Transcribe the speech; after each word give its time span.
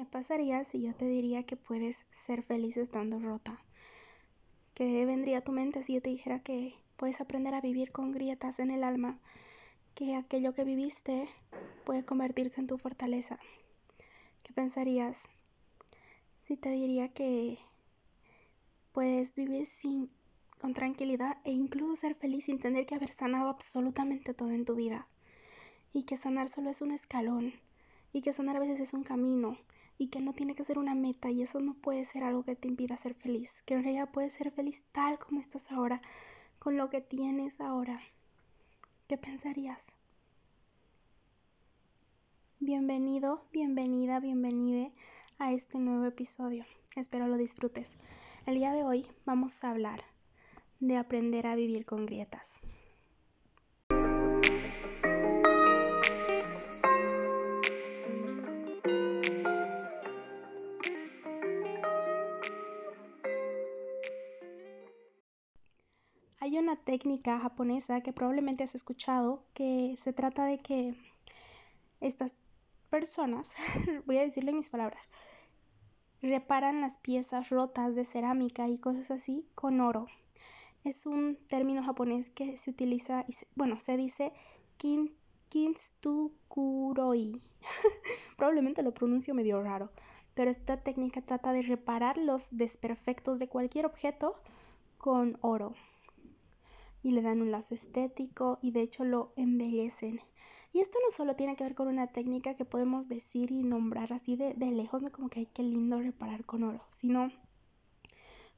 ¿Qué 0.00 0.06
pasaría 0.06 0.64
si 0.64 0.80
yo 0.80 0.94
te 0.94 1.04
diría 1.04 1.42
que 1.42 1.56
puedes 1.56 2.06
ser 2.08 2.40
feliz 2.40 2.78
estando 2.78 3.18
rota? 3.18 3.62
¿Qué 4.72 5.04
vendría 5.04 5.36
a 5.36 5.44
tu 5.44 5.52
mente 5.52 5.82
si 5.82 5.92
yo 5.92 6.00
te 6.00 6.08
dijera 6.08 6.42
que 6.42 6.72
puedes 6.96 7.20
aprender 7.20 7.52
a 7.52 7.60
vivir 7.60 7.92
con 7.92 8.10
grietas 8.10 8.60
en 8.60 8.70
el 8.70 8.82
alma? 8.82 9.18
Que 9.94 10.16
aquello 10.16 10.54
que 10.54 10.64
viviste 10.64 11.28
puede 11.84 12.02
convertirse 12.02 12.62
en 12.62 12.66
tu 12.66 12.78
fortaleza. 12.78 13.38
¿Qué 14.42 14.54
pensarías 14.54 15.28
si 16.46 16.56
te 16.56 16.70
diría 16.70 17.08
que 17.08 17.58
puedes 18.92 19.34
vivir 19.34 19.66
sin 19.66 20.10
con 20.58 20.72
tranquilidad 20.72 21.36
e 21.44 21.52
incluso 21.52 21.94
ser 21.94 22.14
feliz 22.14 22.46
sin 22.46 22.58
tener 22.58 22.86
que 22.86 22.94
haber 22.94 23.12
sanado 23.12 23.50
absolutamente 23.50 24.32
todo 24.32 24.50
en 24.52 24.64
tu 24.64 24.76
vida? 24.76 25.06
Y 25.92 26.04
que 26.04 26.16
sanar 26.16 26.48
solo 26.48 26.70
es 26.70 26.80
un 26.80 26.90
escalón 26.90 27.52
y 28.14 28.22
que 28.22 28.32
sanar 28.32 28.56
a 28.56 28.60
veces 28.60 28.80
es 28.80 28.94
un 28.94 29.02
camino 29.02 29.58
y 30.00 30.08
que 30.08 30.22
no 30.22 30.32
tiene 30.32 30.54
que 30.54 30.64
ser 30.64 30.78
una 30.78 30.94
meta 30.94 31.30
y 31.30 31.42
eso 31.42 31.60
no 31.60 31.74
puede 31.74 32.04
ser 32.04 32.24
algo 32.24 32.42
que 32.42 32.56
te 32.56 32.68
impida 32.68 32.96
ser 32.96 33.12
feliz, 33.12 33.62
que 33.66 33.74
en 33.74 33.84
realidad 33.84 34.08
puedes 34.10 34.32
ser 34.32 34.50
feliz 34.50 34.86
tal 34.92 35.18
como 35.18 35.40
estás 35.40 35.70
ahora, 35.70 36.00
con 36.58 36.78
lo 36.78 36.88
que 36.88 37.02
tienes 37.02 37.60
ahora. 37.60 38.00
¿Qué 39.06 39.18
pensarías? 39.18 39.98
Bienvenido, 42.60 43.44
bienvenida, 43.52 44.20
bienvenide 44.20 44.90
a 45.38 45.52
este 45.52 45.78
nuevo 45.78 46.06
episodio. 46.06 46.64
Espero 46.96 47.28
lo 47.28 47.36
disfrutes. 47.36 47.96
El 48.46 48.54
día 48.54 48.72
de 48.72 48.84
hoy 48.84 49.06
vamos 49.26 49.62
a 49.64 49.70
hablar 49.70 50.02
de 50.78 50.96
aprender 50.96 51.46
a 51.46 51.56
vivir 51.56 51.84
con 51.84 52.06
grietas. 52.06 52.62
Una 66.70 66.84
técnica 66.84 67.40
japonesa 67.40 68.00
que 68.00 68.12
probablemente 68.12 68.62
has 68.62 68.76
escuchado 68.76 69.42
que 69.54 69.96
se 69.98 70.12
trata 70.12 70.44
de 70.44 70.58
que 70.58 70.94
estas 72.00 72.42
personas, 72.90 73.56
voy 74.06 74.18
a 74.18 74.22
decirle 74.22 74.52
mis 74.52 74.70
palabras, 74.70 75.02
reparan 76.22 76.80
las 76.80 76.96
piezas 76.98 77.50
rotas 77.50 77.96
de 77.96 78.04
cerámica 78.04 78.68
y 78.68 78.78
cosas 78.78 79.10
así 79.10 79.48
con 79.56 79.80
oro. 79.80 80.06
Es 80.84 81.06
un 81.06 81.38
término 81.48 81.82
japonés 81.82 82.30
que 82.30 82.56
se 82.56 82.70
utiliza, 82.70 83.24
y 83.26 83.34
bueno, 83.56 83.76
se 83.80 83.96
dice 83.96 84.32
kin, 84.76 85.12
kinstukuroi. 85.48 87.42
Probablemente 88.36 88.84
lo 88.84 88.94
pronuncio 88.94 89.34
medio 89.34 89.60
raro, 89.60 89.90
pero 90.34 90.52
esta 90.52 90.76
técnica 90.76 91.20
trata 91.20 91.52
de 91.52 91.62
reparar 91.62 92.16
los 92.16 92.56
desperfectos 92.56 93.40
de 93.40 93.48
cualquier 93.48 93.86
objeto 93.86 94.40
con 94.98 95.36
oro 95.40 95.74
y 97.02 97.12
le 97.12 97.22
dan 97.22 97.40
un 97.40 97.50
lazo 97.50 97.74
estético 97.74 98.58
y 98.62 98.72
de 98.72 98.82
hecho 98.82 99.04
lo 99.04 99.32
embellecen. 99.36 100.20
Y 100.72 100.80
esto 100.80 100.98
no 101.02 101.10
solo 101.10 101.36
tiene 101.36 101.56
que 101.56 101.64
ver 101.64 101.74
con 101.74 101.88
una 101.88 102.06
técnica 102.06 102.54
que 102.54 102.64
podemos 102.64 103.08
decir 103.08 103.50
y 103.50 103.62
nombrar 103.62 104.12
así 104.12 104.36
de, 104.36 104.54
de 104.54 104.70
lejos, 104.70 105.02
no 105.02 105.10
como 105.10 105.28
que 105.28 105.40
hay 105.40 105.46
que 105.46 105.62
lindo 105.62 105.98
reparar 105.98 106.44
con 106.44 106.62
oro, 106.62 106.82
sino 106.90 107.30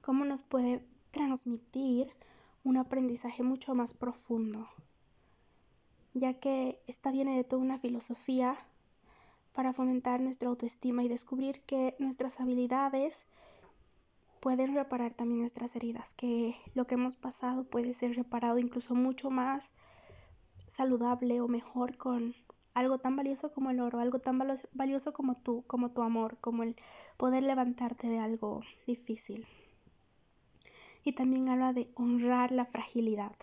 cómo 0.01 0.25
nos 0.25 0.43
puede 0.43 0.85
transmitir 1.11 2.09
un 2.65 2.77
aprendizaje 2.77 3.43
mucho 3.43 3.75
más 3.75 3.95
profundo, 3.95 4.69
ya 6.15 6.35
que 6.35 6.81
esta 6.87 7.11
viene 7.11 7.37
de 7.37 7.45
toda 7.45 7.63
una 7.63 7.79
filosofía 7.79 8.55
para 9.53 9.73
fomentar 9.73 10.21
nuestra 10.21 10.49
autoestima 10.49 11.03
y 11.05 11.09
descubrir 11.09 11.61
que 11.63 11.95
nuestras 11.99 12.41
habilidades 12.41 13.27
pueden 14.43 14.75
reparar 14.75 15.15
también 15.15 15.39
nuestras 15.39 15.77
heridas, 15.77 16.15
que 16.15 16.53
lo 16.75 16.89
que 16.89 16.97
hemos 16.97 17.15
pasado 17.15 17.63
puede 17.63 17.95
ser 17.95 18.17
reparado 18.17 18.59
incluso 18.59 18.97
mucho 18.97 19.31
más 19.31 19.73
saludable 20.67 21.41
o 21.41 21.47
mejor 21.47 21.97
con 21.97 22.35
algo 22.75 22.99
tan 22.99 23.15
valioso 23.15 23.53
como 23.53 23.71
el 23.71 23.79
oro, 23.79 24.01
algo 24.01 24.19
tan 24.19 24.43
valioso 24.73 25.13
como 25.13 25.37
tú, 25.37 25.63
como 25.69 25.93
tu 25.93 26.03
amor, 26.03 26.39
como 26.41 26.65
el 26.65 26.75
poder 27.17 27.45
levantarte 27.45 28.09
de 28.09 28.19
algo 28.19 28.63
difícil. 28.85 29.47
Y 31.05 31.13
también 31.13 31.49
habla 31.49 31.73
de 31.73 31.93
honrar 31.95 32.51
la 32.51 32.67
fragilidad, 32.67 33.37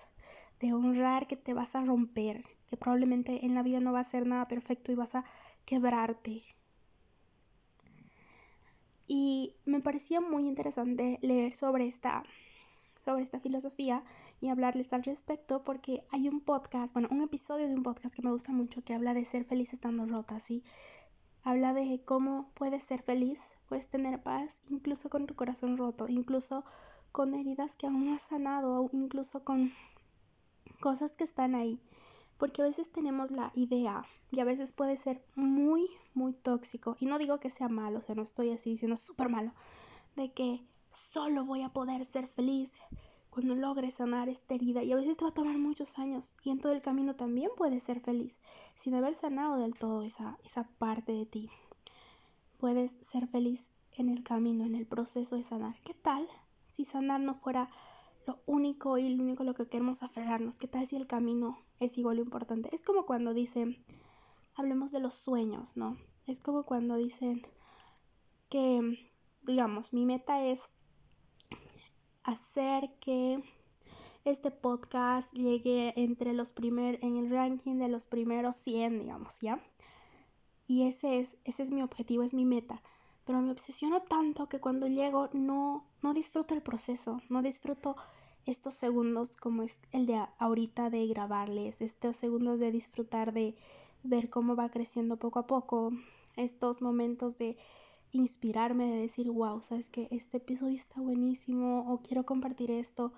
de 0.60 0.74
honrar 0.74 1.28
que 1.28 1.38
te 1.38 1.54
vas 1.54 1.76
a 1.76 1.86
romper, 1.86 2.44
que 2.68 2.76
probablemente 2.76 3.46
en 3.46 3.56
la 3.56 3.64
vida 3.64 3.80
no 3.80 3.94
va 3.94 4.02
a 4.02 4.04
ser 4.04 4.28
nada 4.28 4.50
perfecto 4.50 4.92
y 4.92 4.96
vas 4.96 5.16
a 5.16 5.24
quebrarte, 5.64 6.42
y 9.10 9.56
me 9.66 9.82
parecía 9.82 10.22
muy 10.22 10.48
interesante 10.48 11.18
leer 11.24 11.56
sobre 11.56 11.88
esta, 11.88 12.24
sobre 13.04 13.24
esta 13.24 13.40
filosofía 13.40 14.04
y 14.40 14.50
hablarles 14.50 14.94
al 14.94 15.04
respecto 15.04 15.64
porque 15.64 16.04
hay 16.12 16.30
un 16.30 16.42
podcast, 16.42 16.94
bueno, 16.94 17.10
un 17.12 17.22
episodio 17.22 17.68
de 17.68 17.74
un 17.74 17.82
podcast 17.82 18.14
que 18.14 18.22
me 18.22 18.32
gusta 18.32 18.52
mucho 18.52 18.84
que 18.84 18.94
habla 18.94 19.16
de 19.16 19.26
ser 19.26 19.46
feliz 19.46 19.74
estando 19.74 20.06
rota, 20.06 20.40
¿sí? 20.40 20.64
Habla 21.44 21.74
de 21.74 22.04
cómo 22.06 22.52
puedes 22.54 22.84
ser 22.84 23.02
feliz, 23.02 23.56
puedes 23.68 23.90
tener 23.90 24.22
paz 24.22 24.62
incluso 24.70 25.10
con 25.10 25.26
tu 25.26 25.36
corazón 25.36 25.76
roto, 25.76 26.08
incluso 26.08 26.64
con 27.12 27.34
heridas 27.34 27.76
que 27.76 27.88
aún 27.88 28.06
no 28.06 28.14
has 28.14 28.22
sanado, 28.22 28.90
incluso 28.94 29.44
con 29.44 29.74
cosas 30.82 31.18
que 31.18 31.24
están 31.24 31.56
ahí 31.56 31.82
porque 32.40 32.62
a 32.62 32.66
veces 32.66 32.90
tenemos 32.90 33.32
la 33.32 33.52
idea 33.54 34.06
y 34.32 34.40
a 34.40 34.46
veces 34.46 34.72
puede 34.72 34.96
ser 34.96 35.22
muy, 35.36 35.88
muy 36.14 36.32
tóxico. 36.34 36.96
Y 37.00 37.06
no 37.06 37.20
digo 37.20 37.40
que 37.40 37.50
sea 37.50 37.68
malo, 37.68 38.00
o 38.00 38.02
sea, 38.02 38.16
no 38.16 38.24
estoy 38.24 38.52
así 38.52 38.72
diciendo 38.72 38.96
súper 38.96 39.28
malo, 39.30 39.52
de 40.16 40.32
que 40.32 40.66
solo 40.90 41.46
voy 41.46 41.64
a 41.64 41.74
poder 41.74 42.06
ser 42.06 42.28
feliz 42.28 42.80
cuando 43.30 43.56
logre 43.56 43.92
sanar 43.92 44.30
esta 44.30 44.56
herida. 44.56 44.82
Y 44.84 44.94
a 44.94 44.96
veces 44.96 45.18
te 45.18 45.26
va 45.26 45.32
a 45.32 45.34
tomar 45.34 45.58
muchos 45.58 46.00
años 46.00 46.38
y 46.44 46.50
en 46.50 46.62
todo 46.62 46.72
el 46.72 46.82
camino 46.82 47.16
también 47.16 47.52
puedes 47.58 47.84
ser 47.84 48.00
feliz 48.00 48.40
sin 48.74 48.96
haber 48.96 49.16
sanado 49.16 49.58
del 49.58 49.76
todo 49.76 50.04
esa, 50.04 50.38
esa 50.46 50.64
parte 50.78 51.12
de 51.12 51.26
ti. 51.26 51.50
Puedes 52.58 52.98
ser 53.02 53.28
feliz 53.28 53.72
en 53.98 54.08
el 54.08 54.24
camino, 54.24 54.66
en 54.66 54.76
el 54.76 54.88
proceso 54.88 55.36
de 55.36 55.44
sanar. 55.44 55.76
¿Qué 55.84 55.94
tal 55.94 56.26
si 56.70 56.86
sanar 56.86 57.20
no 57.20 57.36
fuera 57.36 57.70
lo 58.26 58.40
único 58.46 58.98
y 58.98 59.10
lo 59.10 59.24
único 59.24 59.44
lo 59.44 59.54
que 59.54 59.68
queremos 59.68 60.04
aferrarnos? 60.04 60.58
¿Qué 60.58 60.70
tal 60.70 60.88
si 60.88 60.96
el 60.96 61.06
camino 61.06 61.58
es 61.80 61.98
igual 61.98 62.18
lo 62.18 62.24
importante. 62.24 62.70
Es 62.74 62.84
como 62.84 63.06
cuando 63.06 63.34
dicen, 63.34 63.84
hablemos 64.56 64.92
de 64.92 65.00
los 65.00 65.16
sueños, 65.16 65.78
¿no? 65.78 65.98
Es 66.28 66.40
como 66.42 66.64
cuando 66.64 66.96
dicen 66.96 67.42
que, 68.50 69.12
digamos, 69.44 69.94
mi 69.94 70.06
meta 70.06 70.44
es 70.46 70.72
hacer 72.24 72.92
que 73.00 73.42
este 74.26 74.52
podcast 74.52 75.34
llegue 75.34 75.94
entre 75.96 76.34
los 76.34 76.52
primeros, 76.52 77.02
en 77.02 77.18
el 77.18 77.30
ranking 77.30 77.76
de 77.78 77.88
los 77.88 78.06
primeros 78.06 78.58
100, 78.58 79.00
digamos, 79.00 79.40
¿ya? 79.40 79.64
Y 80.68 80.88
ese 80.88 81.20
es, 81.20 81.38
ese 81.46 81.64
es 81.64 81.72
mi 81.72 81.82
objetivo, 81.82 82.24
es 82.24 82.34
mi 82.34 82.46
meta. 82.46 82.82
Pero 83.26 83.42
me 83.42 83.52
obsesiono 83.52 84.02
tanto 84.02 84.50
que 84.50 84.60
cuando 84.60 84.88
llego 84.88 85.30
no, 85.34 85.88
no 86.02 86.14
disfruto 86.14 86.54
el 86.54 86.62
proceso, 86.62 87.22
no 87.30 87.42
disfruto 87.42 87.96
estos 88.50 88.74
segundos 88.74 89.38
como 89.38 89.62
es 89.62 89.80
el 89.92 90.08
de 90.08 90.26
ahorita 90.40 90.90
de 90.90 91.06
grabarles, 91.06 91.82
estos 91.82 92.16
segundos 92.16 92.60
de 92.60 92.72
disfrutar 92.72 93.32
de 93.32 93.56
ver 94.02 94.30
cómo 94.32 94.56
va 94.56 94.70
creciendo 94.70 95.18
poco 95.18 95.38
a 95.38 95.46
poco, 95.46 95.92
estos 96.36 96.82
momentos 96.82 97.38
de 97.38 97.58
inspirarme, 98.12 98.86
de 98.86 99.02
decir, 99.02 99.30
wow, 99.30 99.62
sabes 99.62 99.92
que 99.92 100.08
este 100.10 100.38
episodio 100.38 100.76
está 100.76 101.00
buenísimo 101.00 101.94
o 101.94 102.02
quiero 102.02 102.26
compartir 102.26 102.72
esto. 102.72 103.14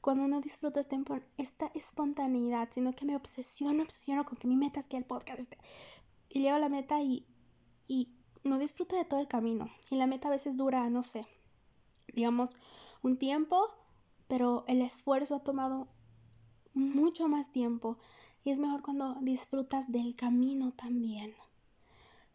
Cuando 0.00 0.28
no 0.28 0.40
disfruto 0.40 0.78
esta, 0.78 0.96
esta 1.36 1.66
espontaneidad, 1.74 2.68
sino 2.70 2.94
que 2.94 3.06
me 3.06 3.16
obsesiono, 3.16 3.82
obsesiono 3.82 4.24
con 4.24 4.38
que 4.38 4.46
mi 4.46 4.54
meta 4.54 4.78
es 4.78 4.86
que 4.86 4.96
el 4.96 5.04
podcast 5.04 5.40
esté. 5.40 5.58
Y 6.28 6.42
llego 6.42 6.54
a 6.54 6.60
la 6.60 6.68
meta 6.68 7.02
y, 7.02 7.26
y 7.88 8.14
no 8.44 8.60
disfruto 8.60 8.94
de 8.94 9.04
todo 9.04 9.18
el 9.18 9.26
camino. 9.26 9.68
Y 9.90 9.96
la 9.96 10.06
meta 10.06 10.28
a 10.28 10.30
veces 10.30 10.56
dura, 10.56 10.88
no 10.90 11.02
sé, 11.02 11.26
digamos, 12.14 12.56
un 13.02 13.16
tiempo 13.16 13.68
pero 14.28 14.64
el 14.68 14.82
esfuerzo 14.82 15.36
ha 15.36 15.44
tomado 15.44 15.88
mucho 16.74 17.28
más 17.28 17.52
tiempo 17.52 17.98
y 18.44 18.50
es 18.50 18.58
mejor 18.58 18.82
cuando 18.82 19.16
disfrutas 19.20 19.90
del 19.90 20.14
camino 20.14 20.72
también. 20.72 21.34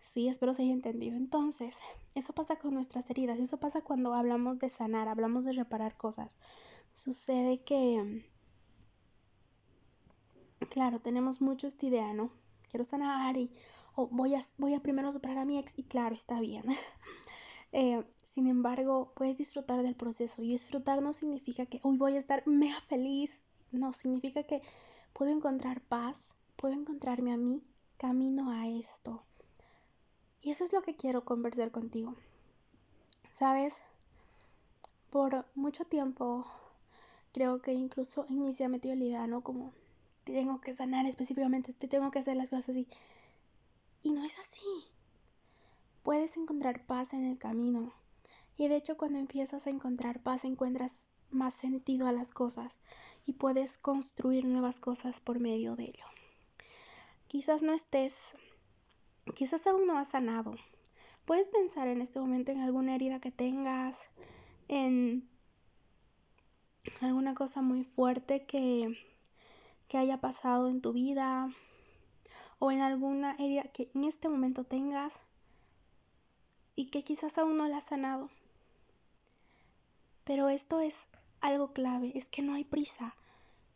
Sí, 0.02 0.28
espero 0.28 0.54
se 0.54 0.64
haya 0.64 0.74
entendido. 0.74 1.16
Entonces, 1.16 1.78
eso 2.16 2.34
pasa 2.34 2.58
con 2.58 2.74
nuestras 2.74 3.10
heridas, 3.10 3.40
eso 3.40 3.60
pasa 3.60 3.82
cuando 3.82 4.14
hablamos 4.16 4.60
de 4.60 4.68
sanar, 4.68 5.08
hablamos 5.08 5.46
de 5.46 5.54
reparar 5.54 5.96
cosas. 5.96 6.40
Sucede 6.92 7.62
que, 7.64 8.26
claro, 10.70 11.00
tenemos 11.00 11.40
mucho 11.40 11.68
esta 11.68 11.86
idea, 11.86 12.14
¿no? 12.14 12.32
Quiero 12.70 12.84
sanar 12.84 13.38
y 13.38 13.52
voy, 13.96 14.34
a, 14.34 14.42
voy 14.58 14.74
a 14.74 14.82
primero 14.82 15.12
superar 15.12 15.38
a 15.38 15.46
mi 15.46 15.60
ex 15.60 15.78
y 15.78 15.84
claro, 15.84 16.16
está 16.16 16.40
bien. 16.40 16.66
Eh, 17.74 18.04
sin 18.22 18.48
embargo, 18.48 19.14
puedes 19.16 19.38
disfrutar 19.38 19.82
del 19.82 19.96
proceso 19.96 20.42
y 20.42 20.50
disfrutar 20.50 21.02
no 21.02 21.14
significa 21.14 21.66
que 21.66 21.80
hoy 21.84 21.98
voy 21.98 22.16
a 22.16 22.20
estar 22.20 22.46
mega 22.46 22.80
feliz, 22.82 23.44
no, 23.72 23.94
significa 23.94 24.44
que 24.44 24.62
puedo 25.14 25.32
encontrar 25.32 25.82
paz, 25.82 26.36
puedo 26.58 26.74
encontrarme 26.74 27.32
a 27.32 27.38
mí 27.38 27.64
camino 27.98 28.52
a 28.52 28.68
esto. 28.68 29.24
Y 30.42 30.52
eso 30.52 30.64
es 30.64 30.74
lo 30.74 30.82
que 30.82 30.96
quiero 30.96 31.24
conversar 31.24 31.72
contigo. 31.72 32.16
Sabes, 33.30 33.82
por 35.10 35.46
mucho 35.56 35.86
tiempo 35.86 36.46
creo 37.32 37.62
que 37.62 37.74
incluso 37.74 38.26
la 38.96 39.04
idea, 39.06 39.28
¿no? 39.28 39.42
Como 39.42 39.74
tengo 40.24 40.60
que 40.60 40.74
sanar 40.74 41.06
específicamente 41.06 41.72
tengo 41.88 42.12
que 42.12 42.20
hacer 42.20 42.36
las 42.36 42.50
cosas 42.50 42.70
así. 42.70 42.88
Y 44.04 44.12
no 44.12 44.24
es 44.24 44.40
así. 44.40 44.91
Puedes 46.04 46.38
encontrar 46.38 46.86
paz 46.86 47.14
en 47.14 47.26
el 47.26 47.38
camino. 47.38 47.94
Y 48.58 48.68
de 48.68 48.76
hecho 48.76 48.98
cuando 48.98 49.20
empiezas 49.20 49.68
a 49.68 49.70
encontrar 49.70 50.22
paz 50.22 50.46
encuentras 50.46 51.10
más 51.32 51.54
sentido 51.54 52.08
a 52.08 52.12
las 52.12 52.34
cosas 52.34 52.80
y 53.26 53.34
puedes 53.34 53.78
construir 53.78 54.46
nuevas 54.46 54.80
cosas 54.80 55.20
por 55.20 55.40
medio 55.40 55.76
de 55.76 55.84
ello. 55.84 56.06
Quizás 57.28 57.62
no 57.62 57.74
estés, 57.74 58.36
quizás 59.36 59.66
aún 59.68 59.88
no 59.88 59.98
has 59.98 60.10
sanado. 60.10 60.56
Puedes 61.26 61.48
pensar 61.48 61.88
en 61.88 62.02
este 62.02 62.20
momento 62.20 62.52
en 62.52 62.60
alguna 62.60 62.96
herida 62.96 63.22
que 63.22 63.32
tengas, 63.32 64.10
en 64.68 65.30
alguna 67.02 67.34
cosa 67.34 67.62
muy 67.62 67.84
fuerte 67.84 68.46
que, 68.46 68.98
que 69.88 69.98
haya 69.98 70.20
pasado 70.20 70.68
en 70.68 70.82
tu 70.82 70.94
vida 70.94 71.54
o 72.60 72.72
en 72.72 72.82
alguna 72.82 73.36
herida 73.36 73.64
que 73.64 73.90
en 73.94 74.04
este 74.04 74.30
momento 74.30 74.64
tengas 74.64 75.24
y 76.76 76.86
que 76.86 77.04
quizás 77.04 77.38
aún 77.38 77.58
no 77.58 77.68
la 77.68 77.78
has 77.78 77.86
sanado. 77.86 78.30
Pero 80.24 80.50
esto 80.50 80.80
es 80.80 81.08
algo 81.42 81.74
clave, 81.74 82.12
es 82.16 82.26
que 82.26 82.42
no 82.42 82.54
hay 82.54 82.64
prisa. 82.64 83.16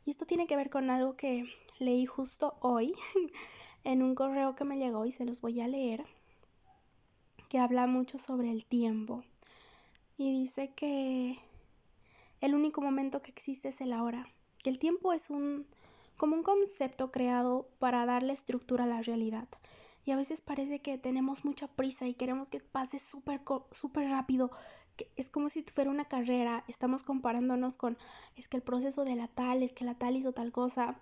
Y 0.05 0.11
esto 0.11 0.25
tiene 0.25 0.47
que 0.47 0.55
ver 0.55 0.69
con 0.69 0.89
algo 0.89 1.15
que 1.15 1.45
leí 1.79 2.05
justo 2.05 2.55
hoy 2.61 2.93
en 3.83 4.03
un 4.03 4.15
correo 4.15 4.55
que 4.55 4.63
me 4.63 4.77
llegó 4.77 5.05
y 5.05 5.11
se 5.11 5.25
los 5.25 5.41
voy 5.41 5.61
a 5.61 5.67
leer, 5.67 6.05
que 7.49 7.59
habla 7.59 7.87
mucho 7.87 8.17
sobre 8.17 8.49
el 8.49 8.65
tiempo. 8.65 9.23
Y 10.17 10.31
dice 10.31 10.71
que 10.73 11.37
el 12.41 12.55
único 12.55 12.81
momento 12.81 13.21
que 13.21 13.31
existe 13.31 13.69
es 13.69 13.81
el 13.81 13.91
ahora, 13.91 14.27
que 14.63 14.69
el 14.69 14.79
tiempo 14.79 15.13
es 15.13 15.29
un 15.29 15.65
como 16.17 16.35
un 16.35 16.43
concepto 16.43 17.11
creado 17.11 17.67
para 17.79 18.05
darle 18.05 18.33
estructura 18.33 18.85
a 18.85 18.87
la 18.87 19.01
realidad. 19.01 19.47
Y 20.05 20.11
a 20.11 20.15
veces 20.15 20.41
parece 20.41 20.79
que 20.79 20.97
tenemos 20.97 21.45
mucha 21.45 21.67
prisa 21.67 22.07
y 22.07 22.13
queremos 22.13 22.49
que 22.49 22.59
pase 22.59 22.99
súper 22.99 23.41
súper 23.71 24.09
rápido 24.09 24.51
es 25.15 25.29
como 25.29 25.49
si 25.49 25.63
fuera 25.63 25.89
una 25.89 26.05
carrera, 26.05 26.63
estamos 26.67 27.03
comparándonos 27.03 27.77
con, 27.77 27.97
es 28.35 28.47
que 28.47 28.57
el 28.57 28.63
proceso 28.63 29.03
de 29.03 29.15
la 29.15 29.27
tal, 29.27 29.63
es 29.63 29.73
que 29.73 29.85
la 29.85 29.95
tal 29.95 30.15
hizo 30.15 30.31
tal 30.31 30.51
cosa, 30.51 30.99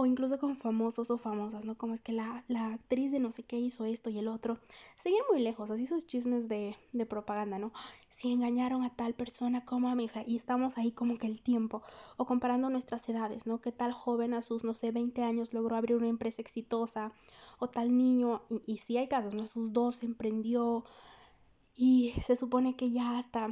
o 0.00 0.06
incluso 0.06 0.38
con 0.38 0.56
famosos 0.56 1.10
o 1.10 1.18
famosas, 1.18 1.66
¿no? 1.66 1.76
Como 1.76 1.92
es 1.92 2.00
que 2.00 2.12
la, 2.12 2.42
la 2.48 2.72
actriz 2.72 3.12
de 3.12 3.20
no 3.20 3.30
sé 3.30 3.42
qué 3.42 3.58
hizo 3.58 3.84
esto 3.84 4.08
y 4.08 4.16
el 4.16 4.28
otro. 4.28 4.58
Seguir 4.96 5.20
muy 5.30 5.42
lejos, 5.42 5.70
así 5.70 5.84
esos 5.84 6.06
chismes 6.06 6.48
de, 6.48 6.74
de 6.94 7.04
propaganda, 7.04 7.58
¿no? 7.58 7.70
Si 8.08 8.32
engañaron 8.32 8.82
a 8.82 8.96
tal 8.96 9.12
persona 9.12 9.62
como 9.62 9.90
a 9.90 9.94
mí, 9.94 10.06
o 10.06 10.08
sea, 10.08 10.24
y 10.26 10.36
estamos 10.36 10.78
ahí 10.78 10.90
como 10.90 11.18
que 11.18 11.26
el 11.26 11.42
tiempo, 11.42 11.82
o 12.16 12.24
comparando 12.24 12.70
nuestras 12.70 13.06
edades, 13.10 13.46
¿no? 13.46 13.60
Que 13.60 13.72
tal 13.72 13.92
joven 13.92 14.32
a 14.32 14.40
sus, 14.40 14.64
no 14.64 14.74
sé, 14.74 14.90
20 14.90 15.22
años 15.22 15.52
logró 15.52 15.76
abrir 15.76 15.96
una 15.96 16.08
empresa 16.08 16.40
exitosa, 16.40 17.12
o 17.58 17.68
tal 17.68 17.94
niño, 17.94 18.40
y, 18.48 18.62
y 18.72 18.78
sí 18.78 18.96
hay 18.96 19.06
casos, 19.06 19.34
¿no? 19.34 19.42
A 19.42 19.48
sus 19.48 19.74
dos 19.74 20.02
emprendió, 20.02 20.86
y 21.76 22.14
se 22.22 22.36
supone 22.36 22.74
que 22.74 22.90
ya 22.90 23.18
hasta 23.18 23.50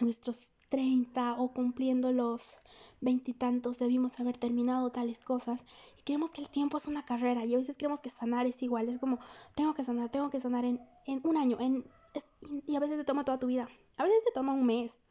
nuestros 0.00 0.53
30 0.68 1.34
o 1.34 1.52
cumpliendo 1.52 2.12
los 2.12 2.56
veintitantos 3.00 3.78
debimos 3.78 4.18
haber 4.20 4.38
terminado 4.38 4.90
tales 4.90 5.24
cosas 5.24 5.64
y 5.98 6.02
creemos 6.02 6.30
que 6.30 6.40
el 6.40 6.48
tiempo 6.48 6.76
es 6.76 6.86
una 6.86 7.04
carrera 7.04 7.44
y 7.44 7.54
a 7.54 7.58
veces 7.58 7.76
creemos 7.76 8.00
que 8.00 8.10
sanar 8.10 8.46
es 8.46 8.62
igual, 8.62 8.88
es 8.88 8.98
como 8.98 9.18
tengo 9.54 9.74
que 9.74 9.84
sanar, 9.84 10.10
tengo 10.10 10.30
que 10.30 10.40
sanar 10.40 10.64
en, 10.64 10.80
en 11.06 11.20
un 11.24 11.36
año 11.36 11.58
en, 11.60 11.84
y 12.66 12.76
a 12.76 12.80
veces 12.80 12.96
te 12.98 13.04
toma 13.04 13.24
toda 13.24 13.38
tu 13.38 13.46
vida, 13.46 13.68
a 13.96 14.04
veces 14.04 14.24
te 14.24 14.32
toma 14.32 14.52
un 14.52 14.66
mes. 14.66 15.02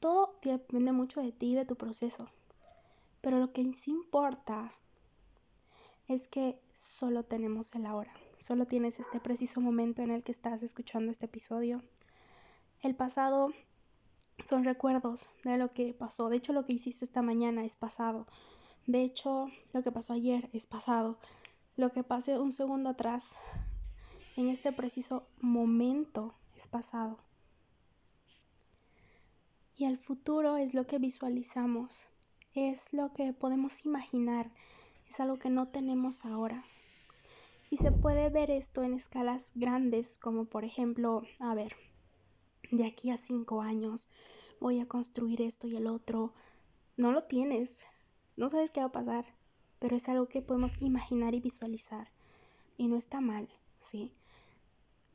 Todo 0.00 0.34
depende 0.42 0.92
mucho 0.92 1.22
de 1.22 1.32
ti 1.32 1.54
de 1.54 1.64
tu 1.64 1.76
proceso. 1.76 2.28
Pero 3.22 3.38
lo 3.38 3.52
que 3.52 3.72
sí 3.72 3.90
importa 3.90 4.70
es 6.08 6.28
que 6.28 6.60
solo 6.72 7.22
tenemos 7.22 7.74
el 7.74 7.86
ahora. 7.86 8.12
Solo 8.36 8.66
tienes 8.66 9.00
este 9.00 9.20
preciso 9.20 9.62
momento 9.62 10.02
en 10.02 10.10
el 10.10 10.22
que 10.22 10.32
estás 10.32 10.62
escuchando 10.62 11.10
este 11.10 11.24
episodio. 11.24 11.82
El 12.82 12.94
pasado 12.94 13.50
son 14.44 14.64
recuerdos 14.64 15.30
de 15.42 15.56
lo 15.56 15.70
que 15.70 15.94
pasó. 15.94 16.28
De 16.28 16.36
hecho, 16.36 16.52
lo 16.52 16.64
que 16.64 16.74
hiciste 16.74 17.04
esta 17.04 17.22
mañana 17.22 17.64
es 17.64 17.76
pasado. 17.76 18.26
De 18.86 19.02
hecho, 19.02 19.50
lo 19.72 19.82
que 19.82 19.90
pasó 19.90 20.12
ayer 20.12 20.50
es 20.52 20.66
pasado. 20.66 21.18
Lo 21.76 21.90
que 21.90 22.04
pasé 22.04 22.38
un 22.38 22.52
segundo 22.52 22.90
atrás, 22.90 23.36
en 24.36 24.48
este 24.48 24.70
preciso 24.70 25.26
momento, 25.40 26.34
es 26.56 26.68
pasado. 26.68 27.18
Y 29.76 29.86
el 29.86 29.96
futuro 29.96 30.56
es 30.56 30.74
lo 30.74 30.86
que 30.86 30.98
visualizamos, 30.98 32.10
es 32.54 32.92
lo 32.92 33.12
que 33.12 33.32
podemos 33.32 33.84
imaginar, 33.86 34.52
es 35.08 35.18
algo 35.18 35.38
que 35.38 35.50
no 35.50 35.68
tenemos 35.68 36.26
ahora. 36.26 36.62
Y 37.70 37.78
se 37.78 37.90
puede 37.90 38.28
ver 38.28 38.50
esto 38.50 38.82
en 38.82 38.92
escalas 38.92 39.50
grandes, 39.54 40.18
como 40.18 40.44
por 40.44 40.64
ejemplo, 40.64 41.22
a 41.40 41.54
ver, 41.54 41.74
de 42.70 42.86
aquí 42.86 43.10
a 43.10 43.16
cinco 43.16 43.62
años 43.62 44.08
voy 44.60 44.80
a 44.80 44.88
construir 44.88 45.42
esto 45.42 45.66
y 45.66 45.76
el 45.76 45.86
otro. 45.86 46.32
No 46.96 47.12
lo 47.12 47.24
tienes, 47.24 47.84
no 48.38 48.48
sabes 48.48 48.70
qué 48.70 48.80
va 48.80 48.86
a 48.86 48.92
pasar, 48.92 49.26
pero 49.78 49.96
es 49.96 50.08
algo 50.08 50.28
que 50.28 50.42
podemos 50.42 50.80
imaginar 50.80 51.34
y 51.34 51.40
visualizar. 51.40 52.08
Y 52.76 52.88
no 52.88 52.96
está 52.96 53.20
mal, 53.20 53.48
¿sí? 53.78 54.12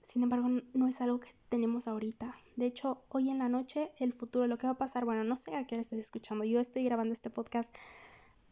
Sin 0.02 0.24
embargo, 0.24 0.48
no 0.74 0.88
es 0.88 1.02
algo 1.02 1.20
que 1.20 1.30
tenemos 1.50 1.88
ahorita. 1.88 2.36
De 2.56 2.66
hecho, 2.66 3.04
hoy 3.10 3.30
en 3.30 3.40
la 3.40 3.50
noche, 3.50 3.92
el 4.00 4.14
futuro, 4.14 4.48
lo 4.48 4.58
que 4.58 4.68
va 4.68 4.74
a 4.74 4.78
pasar, 4.78 5.06
bueno, 5.06 5.24
no 5.24 5.38
sé 5.38 5.56
a 5.56 5.66
qué 5.66 5.76
hora 5.76 5.82
estés 5.82 6.00
escuchando. 6.00 6.46
Yo 6.46 6.60
estoy 6.60 6.84
grabando 6.84 7.14
este 7.14 7.30
podcast 7.30 7.76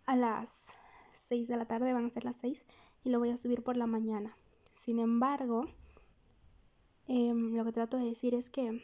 a 0.06 0.16
las 0.16 0.76
6 1.14 1.48
de 1.48 1.58
la 1.58 1.66
tarde, 1.66 1.94
van 1.94 2.06
a 2.06 2.10
ser 2.10 2.26
las 2.26 2.38
6, 2.38 2.66
y 3.04 3.10
lo 3.10 3.20
voy 3.20 3.32
a 3.32 3.38
subir 3.38 3.64
por 3.64 3.78
la 3.78 3.88
mañana. 3.88 4.36
Sin 4.72 5.00
embargo, 5.00 5.66
em, 7.08 7.56
lo 7.56 7.64
que 7.66 7.72
trato 7.72 7.98
de 7.98 8.06
decir 8.06 8.34
es 8.36 8.50
que 8.50 8.82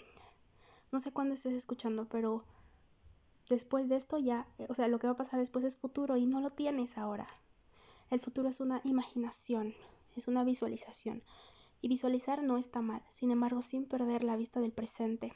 no 0.92 1.00
sé 1.00 1.12
cuándo 1.12 1.34
estés 1.34 1.54
escuchando, 1.54 2.08
pero 2.08 2.44
después 3.50 3.90
de 3.90 3.96
esto 3.96 4.18
ya, 4.20 4.48
eh, 4.58 4.68
o 4.70 4.74
sea, 4.74 4.88
lo 4.88 5.00
que 5.00 5.08
va 5.08 5.14
a 5.14 5.18
pasar 5.18 5.40
después 5.40 5.66
es 5.66 5.78
futuro 5.78 6.18
y 6.18 6.26
no 6.26 6.42
lo 6.42 6.50
tienes 6.50 6.98
ahora. 6.98 7.28
El 8.10 8.20
futuro 8.20 8.50
es 8.50 8.60
una 8.60 8.82
imaginación, 8.84 9.74
es 10.16 10.28
una 10.28 10.44
visualización. 10.44 11.24
Y 11.82 11.88
visualizar 11.88 12.44
no 12.44 12.58
está 12.58 12.82
mal, 12.82 13.02
sin 13.10 13.32
embargo, 13.32 13.62
sin 13.62 13.86
perder 13.86 14.24
la 14.24 14.38
vista 14.38 14.60
del 14.60 14.72
presente. 14.72 15.34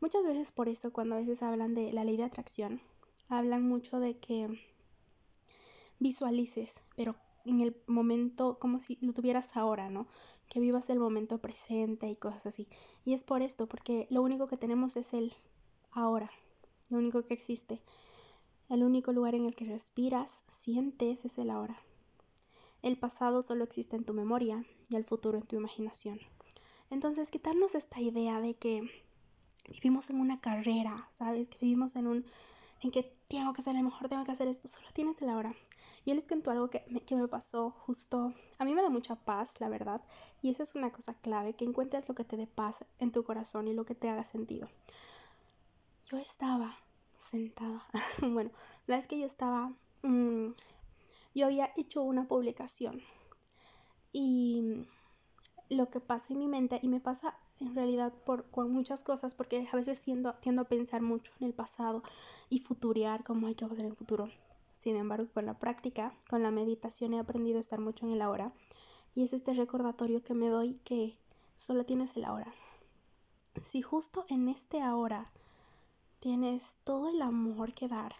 Muchas 0.00 0.24
veces 0.24 0.50
por 0.50 0.68
eso, 0.68 0.92
cuando 0.92 1.14
a 1.14 1.18
veces 1.18 1.42
hablan 1.42 1.74
de 1.74 1.92
la 1.92 2.04
ley 2.04 2.16
de 2.16 2.24
atracción, 2.24 2.80
hablan 3.28 3.62
mucho 3.68 4.00
de 4.00 4.18
que 4.18 4.60
visualices, 5.98 6.82
pero 6.96 7.16
en 7.46 7.60
el 7.60 7.76
momento 7.86 8.58
como 8.58 8.78
si 8.78 8.98
lo 9.00 9.12
tuvieras 9.12 9.56
ahora, 9.56 9.90
¿no? 9.90 10.06
Que 10.48 10.60
vivas 10.60 10.90
el 10.90 10.98
momento 10.98 11.38
presente 11.38 12.08
y 12.08 12.16
cosas 12.16 12.46
así. 12.46 12.68
Y 13.04 13.12
es 13.12 13.24
por 13.24 13.42
esto, 13.42 13.68
porque 13.68 14.06
lo 14.10 14.22
único 14.22 14.46
que 14.46 14.56
tenemos 14.56 14.96
es 14.96 15.14
el 15.14 15.32
ahora, 15.92 16.30
lo 16.90 16.98
único 16.98 17.24
que 17.24 17.34
existe. 17.34 17.80
El 18.68 18.82
único 18.82 19.12
lugar 19.12 19.34
en 19.34 19.46
el 19.46 19.54
que 19.54 19.64
respiras, 19.64 20.44
sientes 20.48 21.24
es 21.24 21.38
el 21.38 21.50
ahora. 21.50 21.76
El 22.82 22.98
pasado 22.98 23.42
solo 23.42 23.64
existe 23.64 23.96
en 23.96 24.04
tu 24.04 24.12
memoria 24.12 24.64
y 24.90 24.96
el 24.96 25.04
futuro 25.04 25.38
en 25.38 25.44
tu 25.44 25.56
imaginación. 25.56 26.20
Entonces, 26.90 27.30
quitarnos 27.30 27.74
esta 27.74 28.00
idea 28.00 28.40
de 28.40 28.54
que 28.54 28.88
vivimos 29.68 30.10
en 30.10 30.20
una 30.20 30.40
carrera, 30.40 31.08
¿sabes? 31.10 31.48
Que 31.48 31.58
vivimos 31.60 31.96
en 31.96 32.06
un 32.06 32.26
en 32.82 32.90
que 32.90 33.12
tengo 33.28 33.52
que 33.52 33.62
ser 33.62 33.76
el 33.76 33.82
mejor, 33.82 34.08
tengo 34.08 34.24
que 34.24 34.32
hacer 34.32 34.48
esto, 34.48 34.68
solo 34.68 34.88
tienes 34.92 35.20
el 35.22 35.30
ahora. 35.30 35.54
Yo 36.04 36.14
les 36.14 36.24
cuento 36.24 36.50
algo 36.50 36.68
que 36.68 36.84
me, 36.88 37.00
que 37.00 37.16
me 37.16 37.26
pasó 37.28 37.70
justo, 37.70 38.32
a 38.58 38.64
mí 38.64 38.74
me 38.74 38.82
da 38.82 38.90
mucha 38.90 39.16
paz, 39.16 39.60
la 39.60 39.68
verdad, 39.68 40.00
y 40.42 40.50
esa 40.50 40.62
es 40.62 40.74
una 40.74 40.92
cosa 40.92 41.14
clave, 41.14 41.54
que 41.54 41.64
encuentres 41.64 42.08
lo 42.08 42.14
que 42.14 42.24
te 42.24 42.36
dé 42.36 42.46
paz 42.46 42.84
en 42.98 43.12
tu 43.12 43.24
corazón 43.24 43.68
y 43.68 43.74
lo 43.74 43.84
que 43.84 43.94
te 43.94 44.08
haga 44.08 44.24
sentido. 44.24 44.68
Yo 46.10 46.18
estaba 46.18 46.70
sentada, 47.12 47.82
bueno, 48.22 48.50
la 48.86 48.98
que 49.00 49.18
yo 49.18 49.26
estaba, 49.26 49.72
mmm, 50.02 50.50
yo 51.34 51.46
había 51.46 51.72
hecho 51.76 52.02
una 52.02 52.28
publicación 52.28 53.02
y 54.12 54.86
lo 55.68 55.90
que 55.90 56.00
pasa 56.00 56.32
en 56.32 56.38
mi 56.38 56.48
mente, 56.48 56.78
y 56.82 56.88
me 56.88 57.00
pasa 57.00 57.36
en 57.60 57.74
realidad 57.74 58.12
por, 58.24 58.44
con 58.50 58.70
muchas 58.70 59.02
cosas, 59.02 59.34
porque 59.34 59.66
a 59.72 59.76
veces 59.76 60.00
tiendo, 60.00 60.34
tiendo 60.34 60.62
a 60.62 60.68
pensar 60.68 61.02
mucho 61.02 61.32
en 61.40 61.46
el 61.46 61.54
pasado 61.54 62.02
y 62.50 62.58
futurear 62.58 63.22
como 63.22 63.46
hay 63.46 63.54
que 63.54 63.64
hacer 63.64 63.80
en 63.80 63.86
el 63.86 63.96
futuro. 63.96 64.28
Sin 64.72 64.96
embargo, 64.96 65.28
con 65.32 65.46
la 65.46 65.58
práctica, 65.58 66.14
con 66.28 66.42
la 66.42 66.50
meditación 66.50 67.14
he 67.14 67.18
aprendido 67.18 67.56
a 67.56 67.60
estar 67.60 67.80
mucho 67.80 68.06
en 68.06 68.12
el 68.12 68.22
ahora. 68.22 68.52
Y 69.14 69.22
es 69.22 69.32
este 69.32 69.54
recordatorio 69.54 70.22
que 70.22 70.34
me 70.34 70.48
doy 70.48 70.76
que 70.84 71.18
solo 71.54 71.86
tienes 71.86 72.16
el 72.16 72.24
ahora. 72.24 72.52
Si 73.60 73.80
justo 73.80 74.26
en 74.28 74.48
este 74.48 74.82
ahora 74.82 75.32
tienes 76.20 76.78
todo 76.84 77.08
el 77.08 77.22
amor 77.22 77.72
que 77.72 77.88
dar, 77.88 78.14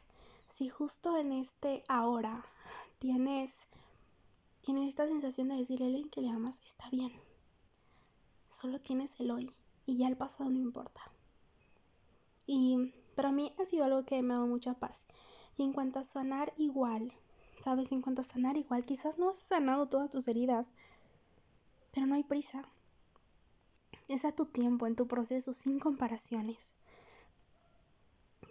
si 0.49 0.69
justo 0.69 1.19
en 1.19 1.33
este 1.33 1.85
ahora 1.89 2.43
tienes, 2.99 3.69
tienes 4.63 4.89
esta 4.89 5.07
sensación 5.07 5.49
de 5.49 5.57
decirle 5.57 5.85
a 5.85 5.89
alguien 5.89 6.09
que 6.09 6.23
le 6.23 6.31
amas, 6.31 6.63
está 6.65 6.89
bien. 6.91 7.13
Solo 8.49 8.81
tienes 8.81 9.19
el 9.21 9.31
hoy 9.31 9.51
y 9.87 9.97
ya 9.97 10.09
el 10.09 10.17
pasado 10.17 10.51
no 10.51 10.59
importa. 10.59 11.01
Y 12.47 12.93
para 13.15 13.33
mí 13.33 13.53
ha 13.59 13.65
sido 13.65 13.85
algo 13.85 14.05
que 14.05 14.23
me 14.23 14.35
ha 14.35 14.37
dado 14.37 14.47
mucha 14.47 14.75
paz. 14.75 15.07
Y 15.57 15.65
en 15.65 15.73
cuanto 15.73 15.99
a 15.99 16.05
sanar 16.05 16.53
igual, 16.59 17.13
sabes, 17.57 17.93
en 17.93 18.03
cuanto 18.03 18.21
a 18.21 18.25
sanar 18.25 18.57
igual, 18.57 18.85
quizás 18.85 19.19
no 19.19 19.31
has 19.31 19.39
sanado 19.39 19.87
todas 19.87 20.11
tus 20.11 20.29
heridas, 20.29 20.75
pero 21.93 22.07
no 22.07 22.15
hay 22.15 22.25
prisa. 22.25 22.63
Es 24.09 24.25
a 24.25 24.33
tu 24.33 24.47
tiempo, 24.47 24.87
en 24.87 24.97
tu 24.97 25.07
proceso, 25.09 25.53
sin 25.53 25.79
comparaciones. 25.79 26.75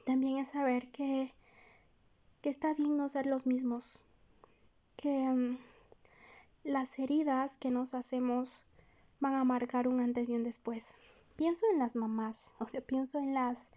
También 0.06 0.38
es 0.38 0.50
saber 0.50 0.90
que, 0.92 1.32
que 2.42 2.50
está 2.50 2.74
bien 2.74 2.98
no 2.98 3.08
ser 3.08 3.26
los 3.26 3.46
mismos, 3.46 4.04
que 4.98 5.10
mm, 5.10 5.58
las 6.64 7.00
heridas 7.00 7.58
que 7.58 7.72
nos 7.72 7.94
hacemos 7.94 8.64
van 9.20 9.34
a 9.34 9.44
marcar 9.44 9.88
un 9.88 10.00
antes 10.00 10.30
y 10.30 10.34
un 10.36 10.44
después. 10.44 10.98
Pienso 11.36 11.66
en 11.72 11.80
las 11.80 11.96
mamás, 11.96 12.56
o 12.60 12.66
sea, 12.66 12.82
pienso 12.82 13.20
en 13.20 13.34
las, 13.34 13.72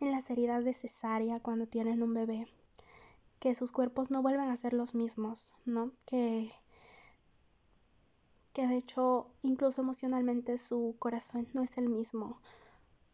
en 0.00 0.10
las 0.10 0.30
heridas 0.30 0.64
de 0.64 0.72
cesárea 0.72 1.40
cuando 1.40 1.66
tienen 1.66 2.02
un 2.02 2.14
bebé, 2.14 2.48
que 3.38 3.54
sus 3.54 3.72
cuerpos 3.72 4.10
no 4.10 4.22
vuelven 4.22 4.50
a 4.50 4.56
ser 4.56 4.72
los 4.72 4.94
mismos, 4.94 5.54
¿no? 5.66 5.92
Que 6.06 6.50
que 8.54 8.66
de 8.68 8.76
hecho 8.76 9.26
incluso 9.42 9.82
emocionalmente 9.82 10.56
su 10.56 10.94
corazón 11.00 11.48
no 11.52 11.62
es 11.62 11.76
el 11.76 11.88
mismo. 11.88 12.38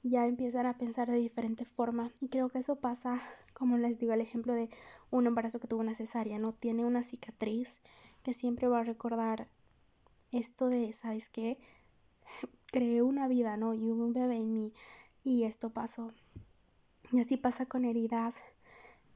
Ya 0.03 0.27
empiezan 0.27 0.67
a 0.67 0.77
pensar 0.77 1.11
de 1.11 1.17
diferente 1.17 1.65
forma 1.65 2.11
y 2.21 2.29
creo 2.29 2.51
que 2.51 2.59
eso 2.59 2.77
pasa, 2.77 3.19
como 3.55 3.79
les 3.79 3.99
digo, 3.99 4.13
el 4.13 4.21
ejemplo 4.21 4.53
de 4.53 4.69
un 5.11 5.27
embarazo 5.27 5.59
que 5.59 5.67
tuvo 5.67 5.81
una 5.81 5.95
cesárea, 5.95 6.39
¿no? 6.39 6.53
Tiene 6.53 6.85
una 6.85 7.03
cicatriz 7.03 7.81
que 8.23 8.35
siempre 8.35 8.69
va 8.69 8.81
a 8.81 8.85
recordar 8.85 9.49
esto 10.33 10.69
de, 10.69 10.93
¿sabes 10.93 11.29
qué? 11.29 11.59
Creé 12.73 13.03
una 13.03 13.29
vida, 13.29 13.57
¿no? 13.57 13.75
Y 13.75 13.91
hubo 13.91 14.05
un 14.05 14.13
bebé 14.13 14.37
en 14.37 14.53
mí 14.53 14.73
y 15.25 15.45
esto 15.45 15.71
pasó. 15.71 16.13
Y 17.13 17.21
así 17.21 17.37
pasa 17.37 17.67
con 17.67 17.85
heridas 17.85 18.43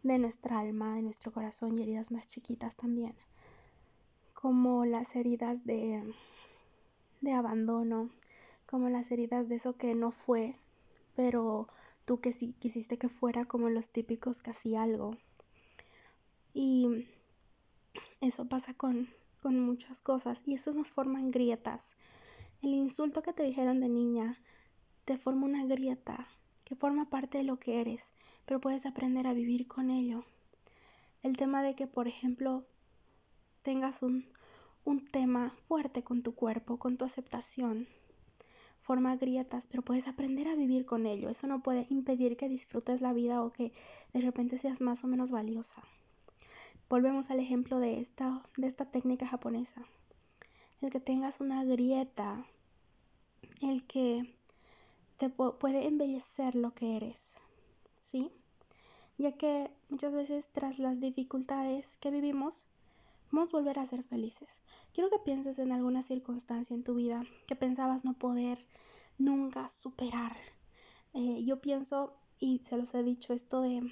de 0.03 0.19
nuestra 0.19 0.61
alma, 0.61 0.97
de 0.97 1.03
nuestro 1.03 1.33
corazón 1.33 1.77
y 1.77 1.83
heridas 1.83 2.11
más 2.11 2.27
chiquitas 2.27 2.77
también 2.77 3.15
como 4.45 4.85
las 4.85 5.17
heridas 5.17 5.65
de, 5.65 6.03
de 7.23 7.33
abandono, 7.33 8.11
como 8.67 8.91
las 8.91 9.11
heridas 9.11 9.49
de 9.49 9.55
eso 9.55 9.79
que 9.79 9.95
no 9.95 10.11
fue, 10.11 10.55
pero 11.17 11.67
tú 12.05 12.21
que 12.21 12.31
sí 12.31 12.55
quisiste 12.59 12.99
que 12.99 13.09
fuera 13.09 13.47
como 13.47 13.71
los 13.71 13.89
típicos 13.89 14.43
casi 14.43 14.77
algo. 14.77 15.17
Y 16.53 17.09
eso 18.21 18.47
pasa 18.47 18.75
con, 18.75 19.09
con 19.45 19.61
muchas 19.61 20.01
cosas 20.01 20.43
y 20.47 20.55
eso 20.55 20.71
nos 20.73 20.91
forman 20.91 21.31
grietas. 21.31 21.97
El 22.63 22.73
insulto 22.73 23.21
que 23.21 23.35
te 23.35 23.43
dijeron 23.43 23.79
de 23.79 23.91
niña 23.91 24.39
te 25.05 25.19
forma 25.19 25.45
una 25.45 25.67
grieta 25.67 26.27
que 26.65 26.75
forma 26.75 27.11
parte 27.11 27.37
de 27.37 27.45
lo 27.45 27.59
que 27.59 27.83
eres, 27.83 28.15
pero 28.47 28.59
puedes 28.59 28.87
aprender 28.87 29.27
a 29.27 29.35
vivir 29.35 29.69
con 29.69 29.91
ello. 29.91 30.25
El 31.23 31.37
tema 31.37 31.63
de 31.63 31.75
que, 31.75 31.87
por 31.87 32.09
ejemplo, 32.09 32.65
tengas 33.63 34.03
un, 34.03 34.25
un 34.87 35.05
tema 35.05 35.51
fuerte 35.51 36.03
con 36.03 36.23
tu 36.23 36.35
cuerpo, 36.35 36.79
con 36.79 36.97
tu 36.97 37.05
aceptación. 37.05 37.87
Forma 38.81 39.15
grietas, 39.17 39.67
pero 39.67 39.83
puedes 39.83 40.09
aprender 40.09 40.49
a 40.49 40.57
vivir 40.57 40.87
con 40.87 41.05
ello. 41.05 41.29
Eso 41.29 41.49
no 41.49 41.63
puede 41.63 41.87
impedir 41.91 42.39
que 42.39 42.49
disfrutes 42.49 43.03
la 43.03 43.13
vida 43.13 43.43
o 43.43 43.53
que 43.53 43.75
de 44.15 44.23
repente 44.23 44.57
seas 44.57 44.81
más 44.81 45.05
o 45.05 45.07
menos 45.07 45.31
valiosa. 45.31 45.83
Volvemos 46.95 47.33
al 47.33 47.41
ejemplo 47.41 47.81
de 47.81 47.99
esta, 47.99 48.41
de 48.57 48.69
esta 48.69 48.85
técnica 48.85 49.27
japonesa. 49.27 49.85
El 50.81 50.91
que 50.91 51.01
tengas 51.01 51.41
una 51.41 51.65
grieta, 51.65 52.47
el 53.63 53.85
que 53.85 54.33
te 55.17 55.29
puede 55.29 55.89
embellecer 55.89 56.55
lo 56.55 56.73
que 56.73 56.95
eres, 56.95 57.41
¿sí? 57.97 58.31
Ya 59.19 59.33
que 59.33 59.73
muchas 59.89 60.15
veces 60.15 60.51
tras 60.53 60.79
las 60.79 61.01
dificultades 61.01 61.99
que 61.99 62.13
vivimos, 62.13 62.69
Vamos 63.33 63.53
a 63.53 63.57
volver 63.57 63.81
a 63.81 63.87
ser 63.87 64.05
felices. 64.05 64.63
Quiero 64.93 65.11
que 65.11 65.19
pienses 65.19 65.59
en 65.59 65.73
alguna 65.73 66.01
circunstancia 66.01 66.75
en 66.75 66.85
tu 66.85 66.95
vida 66.95 67.25
que 67.49 67.57
pensabas 67.57 68.05
no 68.05 68.15
poder 68.15 68.65
nunca 69.19 69.69
superar. 69.69 70.37
Eh, 71.13 71.43
yo 71.45 71.61
pienso, 71.61 72.15
y 72.39 72.61
se 72.63 72.77
los 72.77 72.95
he 72.95 73.03
dicho, 73.03 73.33
esto 73.33 73.63
de, 73.63 73.83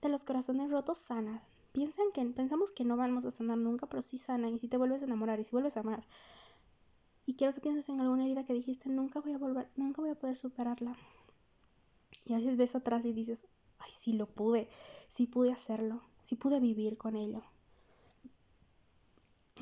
de 0.00 0.08
los 0.08 0.24
corazones 0.24 0.70
rotos 0.70 0.96
sana. 0.96 1.42
Piensan 1.78 2.10
que, 2.12 2.24
pensamos 2.24 2.72
que 2.72 2.84
no 2.84 2.96
vamos 2.96 3.24
a 3.24 3.30
sanar 3.30 3.56
nunca, 3.56 3.86
pero 3.86 4.02
sí 4.02 4.18
sanan. 4.18 4.52
Y 4.52 4.58
si 4.58 4.66
te 4.66 4.76
vuelves 4.76 5.02
a 5.02 5.04
enamorar, 5.04 5.38
y 5.38 5.44
si 5.44 5.52
vuelves 5.52 5.76
a 5.76 5.80
amar. 5.80 6.04
Y 7.24 7.34
quiero 7.34 7.54
que 7.54 7.60
pienses 7.60 7.88
en 7.88 8.00
alguna 8.00 8.24
herida 8.24 8.44
que 8.44 8.52
dijiste, 8.52 8.88
nunca 8.88 9.20
voy 9.20 9.32
a 9.34 9.38
volver, 9.38 9.70
nunca 9.76 10.02
voy 10.02 10.10
a 10.10 10.16
poder 10.16 10.36
superarla. 10.36 10.96
Y 12.24 12.32
a 12.32 12.38
veces 12.38 12.56
ves 12.56 12.74
atrás 12.74 13.04
y 13.04 13.12
dices, 13.12 13.44
ay, 13.78 13.90
sí 13.92 14.12
lo 14.12 14.26
pude, 14.26 14.68
sí 15.06 15.28
pude 15.28 15.52
hacerlo, 15.52 16.02
sí 16.20 16.34
pude 16.34 16.58
vivir 16.58 16.98
con 16.98 17.14
ello. 17.14 17.44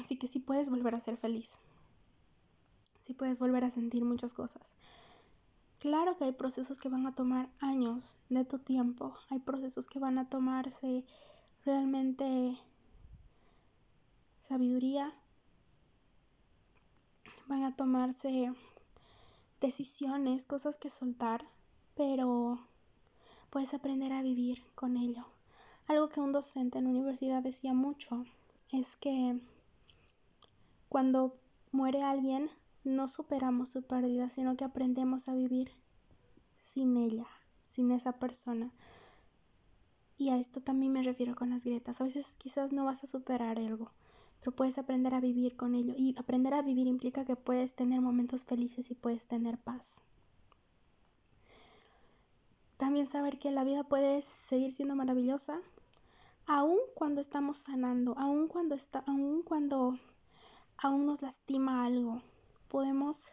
Así 0.00 0.16
que 0.16 0.26
sí 0.26 0.38
puedes 0.38 0.70
volver 0.70 0.94
a 0.94 1.00
ser 1.00 1.18
feliz. 1.18 1.61
Sí 3.00 3.12
puedes 3.12 3.40
volver 3.40 3.62
a 3.64 3.70
sentir 3.70 4.06
muchas 4.06 4.32
cosas. 4.32 4.75
Claro 5.80 6.16
que 6.16 6.25
hay 6.25 6.32
procesos 6.32 6.78
que 6.78 6.88
van 6.88 7.06
a 7.06 7.14
tomar 7.14 7.50
años 7.61 8.16
de 8.30 8.46
tu 8.46 8.58
tiempo. 8.58 9.14
Hay 9.28 9.40
procesos 9.40 9.87
que 9.87 9.99
van 9.99 10.16
a 10.16 10.30
tomarse 10.30 11.04
realmente 11.66 12.56
sabiduría. 14.38 15.12
Van 17.49 17.64
a 17.64 17.75
tomarse 17.75 18.52
decisiones, 19.61 20.46
cosas 20.46 20.78
que 20.78 20.90
soltar, 20.90 21.44
pero 21.96 22.58
puedes 23.50 23.75
aprender 23.75 24.12
a 24.12 24.23
vivir 24.23 24.62
con 24.76 24.96
ello. 24.96 25.26
Algo 25.88 26.08
que 26.08 26.20
un 26.20 26.32
docente 26.32 26.78
en 26.78 26.87
universidad 26.87 27.42
decía 27.42 27.75
mucho 27.75 28.25
es 28.73 28.96
que 28.96 29.40
cuando 30.88 31.37
muere 31.73 32.02
alguien, 32.02 32.49
no 32.85 33.08
superamos 33.08 33.70
su 33.70 33.82
pérdida, 33.82 34.30
sino 34.30 34.56
que 34.56 34.64
aprendemos 34.64 35.28
a 35.28 35.35
vivir 35.35 35.68
sin 36.56 36.96
ella, 36.96 37.26
sin 37.64 37.90
esa 37.90 38.12
persona. 38.12 38.73
Y 40.18 40.30
a 40.30 40.38
esto 40.38 40.61
también 40.61 40.92
me 40.92 41.02
refiero 41.02 41.35
con 41.35 41.50
las 41.50 41.64
grietas. 41.64 42.00
A 42.00 42.04
veces 42.04 42.37
quizás 42.38 42.73
no 42.73 42.85
vas 42.85 43.04
a 43.04 43.06
superar 43.06 43.58
algo, 43.58 43.90
pero 44.40 44.54
puedes 44.54 44.78
aprender 44.78 45.14
a 45.14 45.20
vivir 45.20 45.56
con 45.56 45.75
ello. 45.75 45.94
Y 45.96 46.14
aprender 46.18 46.54
a 46.54 46.62
vivir 46.62 46.87
implica 46.87 47.25
que 47.25 47.37
puedes 47.37 47.75
tener 47.75 48.00
momentos 48.00 48.44
felices 48.44 48.90
y 48.90 48.94
puedes 48.94 49.26
tener 49.26 49.58
paz. 49.58 50.04
También 52.76 53.06
saber 53.06 53.38
que 53.38 53.50
la 53.50 53.64
vida 53.64 53.85
puede 53.85 54.20
seguir 54.23 54.73
siendo 54.73 54.94
maravillosa, 54.94 55.61
aun 56.46 56.78
cuando 56.94 57.20
estamos 57.20 57.56
sanando, 57.56 58.14
aun 58.18 58.49
cuando, 58.49 58.75
está, 58.75 59.00
aun 59.06 59.42
cuando 59.42 59.99
aún 60.78 61.06
nos 61.06 61.23
lastima 61.23 61.85
algo, 61.85 62.23
podemos 62.68 63.32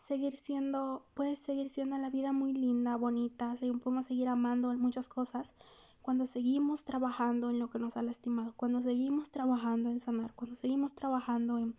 seguir 0.00 0.32
siendo, 0.32 1.04
puede 1.12 1.36
seguir 1.36 1.68
siendo 1.68 1.98
la 1.98 2.08
vida 2.08 2.32
muy 2.32 2.54
linda, 2.54 2.96
bonita, 2.96 3.54
podemos 3.82 4.06
seguir 4.06 4.28
amando 4.28 4.72
muchas 4.74 5.10
cosas 5.10 5.54
cuando 6.00 6.24
seguimos 6.24 6.86
trabajando 6.86 7.50
en 7.50 7.58
lo 7.58 7.68
que 7.68 7.78
nos 7.78 7.98
ha 7.98 8.02
lastimado, 8.02 8.54
cuando 8.56 8.80
seguimos 8.80 9.30
trabajando 9.30 9.90
en 9.90 10.00
sanar, 10.00 10.32
cuando 10.34 10.56
seguimos 10.56 10.94
trabajando 10.94 11.58
en, 11.58 11.76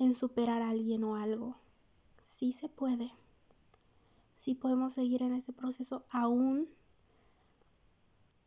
en 0.00 0.12
superar 0.12 0.60
a 0.60 0.70
alguien 0.70 1.04
o 1.04 1.14
algo. 1.14 1.54
Sí 2.20 2.50
se 2.50 2.68
puede. 2.68 3.12
Sí 4.36 4.56
podemos 4.56 4.92
seguir 4.92 5.22
en 5.22 5.32
ese 5.32 5.52
proceso 5.52 6.04
aún 6.10 6.68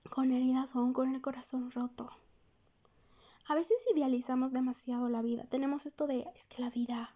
con 0.09 0.31
heridas 0.31 0.75
o 0.75 0.79
aún 0.79 0.91
con 0.91 1.15
el 1.15 1.21
corazón 1.21 1.71
roto. 1.71 2.09
A 3.47 3.55
veces 3.55 3.77
idealizamos 3.95 4.51
demasiado 4.51 5.07
la 5.07 5.21
vida. 5.21 5.45
Tenemos 5.45 5.85
esto 5.85 6.05
de, 6.05 6.27
es 6.35 6.47
que 6.47 6.61
la 6.61 6.69
vida 6.69 7.15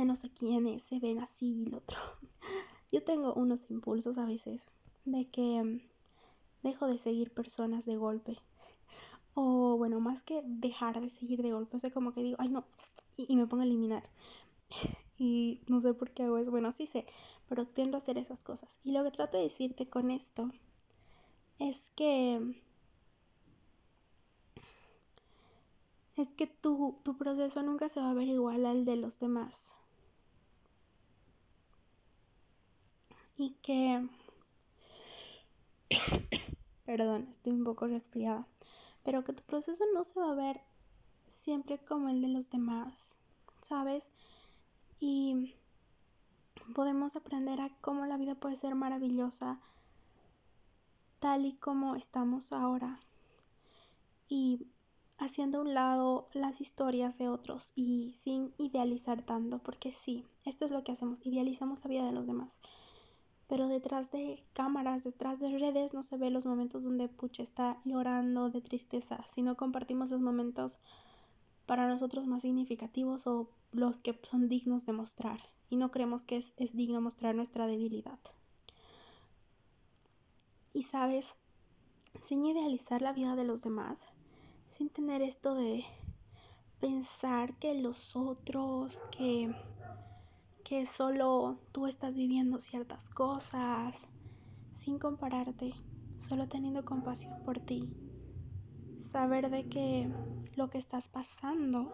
de 0.00 0.06
no 0.06 0.16
sé 0.16 0.30
quiénes 0.30 0.82
se 0.82 0.98
ven 0.98 1.18
así 1.18 1.62
y 1.62 1.66
lo 1.66 1.78
otro. 1.78 1.98
Yo 2.92 3.04
tengo 3.04 3.34
unos 3.34 3.70
impulsos 3.70 4.16
a 4.18 4.24
veces 4.24 4.70
de 5.04 5.28
que 5.28 5.62
mm, 5.62 5.80
dejo 6.62 6.86
de 6.86 6.98
seguir 6.98 7.32
personas 7.32 7.84
de 7.84 7.96
golpe. 7.96 8.36
O 9.34 9.76
bueno, 9.76 10.00
más 10.00 10.22
que 10.22 10.42
dejar 10.44 11.00
de 11.00 11.10
seguir 11.10 11.42
de 11.42 11.52
golpe, 11.52 11.76
o 11.76 11.78
sea, 11.78 11.90
como 11.90 12.12
que 12.12 12.22
digo, 12.22 12.36
ay 12.40 12.48
no, 12.48 12.64
y, 13.16 13.36
me 13.36 13.46
pongo 13.46 13.62
a 13.62 13.66
eliminar. 13.66 14.02
y 15.18 15.60
no 15.68 15.80
sé 15.80 15.92
por 15.92 16.10
qué 16.12 16.22
hago 16.24 16.38
eso. 16.38 16.50
Bueno, 16.50 16.72
sí 16.72 16.86
sé, 16.86 17.04
pero 17.48 17.66
tiendo 17.66 17.96
a 17.96 17.98
hacer 17.98 18.16
esas 18.16 18.42
cosas. 18.42 18.80
Y 18.82 18.92
lo 18.92 19.04
que 19.04 19.10
trato 19.10 19.36
de 19.36 19.44
decirte 19.44 19.86
con 19.88 20.10
esto 20.10 20.50
es 21.58 21.90
que 21.90 22.62
es 26.16 26.28
que 26.28 26.46
tu, 26.46 26.98
tu 27.02 27.16
proceso 27.16 27.62
nunca 27.62 27.88
se 27.88 28.00
va 28.00 28.10
a 28.10 28.14
ver 28.14 28.28
igual 28.28 28.66
al 28.66 28.84
de 28.84 28.96
los 28.96 29.20
demás. 29.20 29.76
Y 33.40 33.56
que... 33.62 34.06
Perdón, 36.84 37.26
estoy 37.30 37.54
un 37.54 37.64
poco 37.64 37.86
resfriada. 37.86 38.46
Pero 39.02 39.24
que 39.24 39.32
tu 39.32 39.42
proceso 39.42 39.82
no 39.94 40.04
se 40.04 40.20
va 40.20 40.32
a 40.32 40.34
ver 40.34 40.60
siempre 41.26 41.78
como 41.78 42.10
el 42.10 42.20
de 42.20 42.28
los 42.28 42.50
demás, 42.50 43.18
¿sabes? 43.62 44.12
Y 45.00 45.54
podemos 46.74 47.16
aprender 47.16 47.62
a 47.62 47.70
cómo 47.80 48.04
la 48.04 48.18
vida 48.18 48.34
puede 48.34 48.56
ser 48.56 48.74
maravillosa 48.74 49.58
tal 51.18 51.46
y 51.46 51.54
como 51.54 51.96
estamos 51.96 52.52
ahora 52.52 53.00
y 54.28 54.66
haciendo 55.16 55.58
a 55.58 55.60
un 55.62 55.72
lado 55.72 56.28
las 56.34 56.60
historias 56.60 57.16
de 57.16 57.30
otros 57.30 57.72
y 57.74 58.12
sin 58.14 58.52
idealizar 58.58 59.22
tanto, 59.22 59.58
porque 59.58 59.94
sí, 59.94 60.26
esto 60.44 60.66
es 60.66 60.72
lo 60.72 60.84
que 60.84 60.92
hacemos, 60.92 61.24
idealizamos 61.24 61.82
la 61.82 61.88
vida 61.88 62.04
de 62.04 62.12
los 62.12 62.26
demás. 62.26 62.60
Pero 63.50 63.66
detrás 63.66 64.12
de 64.12 64.40
cámaras, 64.52 65.02
detrás 65.02 65.40
de 65.40 65.58
redes, 65.58 65.92
no 65.92 66.04
se 66.04 66.16
ve 66.18 66.30
los 66.30 66.46
momentos 66.46 66.84
donde 66.84 67.08
Pucha 67.08 67.42
está 67.42 67.80
llorando 67.84 68.48
de 68.48 68.60
tristeza, 68.60 69.24
sino 69.26 69.56
compartimos 69.56 70.08
los 70.08 70.20
momentos 70.20 70.78
para 71.66 71.88
nosotros 71.88 72.28
más 72.28 72.42
significativos 72.42 73.26
o 73.26 73.50
los 73.72 74.02
que 74.02 74.16
son 74.22 74.48
dignos 74.48 74.86
de 74.86 74.92
mostrar. 74.92 75.40
Y 75.68 75.78
no 75.78 75.90
creemos 75.90 76.24
que 76.24 76.36
es, 76.36 76.54
es 76.58 76.76
digno 76.76 77.00
mostrar 77.00 77.34
nuestra 77.34 77.66
debilidad. 77.66 78.20
Y 80.72 80.82
sabes, 80.82 81.36
sin 82.20 82.46
idealizar 82.46 83.02
la 83.02 83.12
vida 83.12 83.34
de 83.34 83.44
los 83.44 83.62
demás, 83.62 84.06
sin 84.68 84.90
tener 84.90 85.22
esto 85.22 85.56
de 85.56 85.84
pensar 86.80 87.58
que 87.58 87.74
los 87.74 88.14
otros, 88.14 89.02
que, 89.10 89.52
que 90.70 90.86
solo 90.86 91.58
tú 91.72 91.88
estás 91.88 92.14
viviendo 92.14 92.60
ciertas 92.60 93.10
cosas, 93.10 94.06
sin 94.72 95.00
compararte, 95.00 95.74
solo 96.16 96.46
teniendo 96.46 96.84
compasión 96.84 97.42
por 97.44 97.58
ti. 97.58 97.92
Saber 98.96 99.50
de 99.50 99.64
que 99.68 100.08
lo 100.54 100.70
que 100.70 100.78
estás 100.78 101.08
pasando 101.08 101.92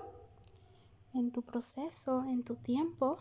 en 1.15 1.33
tu 1.33 1.41
proceso, 1.41 2.25
en 2.25 2.45
tu 2.45 2.57
tiempo, 2.57 3.19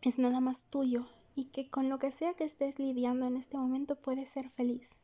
es 0.00 0.18
nada 0.18 0.40
más 0.40 0.70
tuyo 0.70 1.04
y 1.34 1.50
que 1.50 1.68
con 1.68 1.90
lo 1.90 1.98
que 1.98 2.10
sea 2.10 2.32
que 2.32 2.44
estés 2.44 2.78
lidiando 2.78 3.26
en 3.26 3.36
este 3.36 3.58
momento 3.58 3.96
puedes 3.96 4.30
ser 4.30 4.48
feliz. 4.48 5.02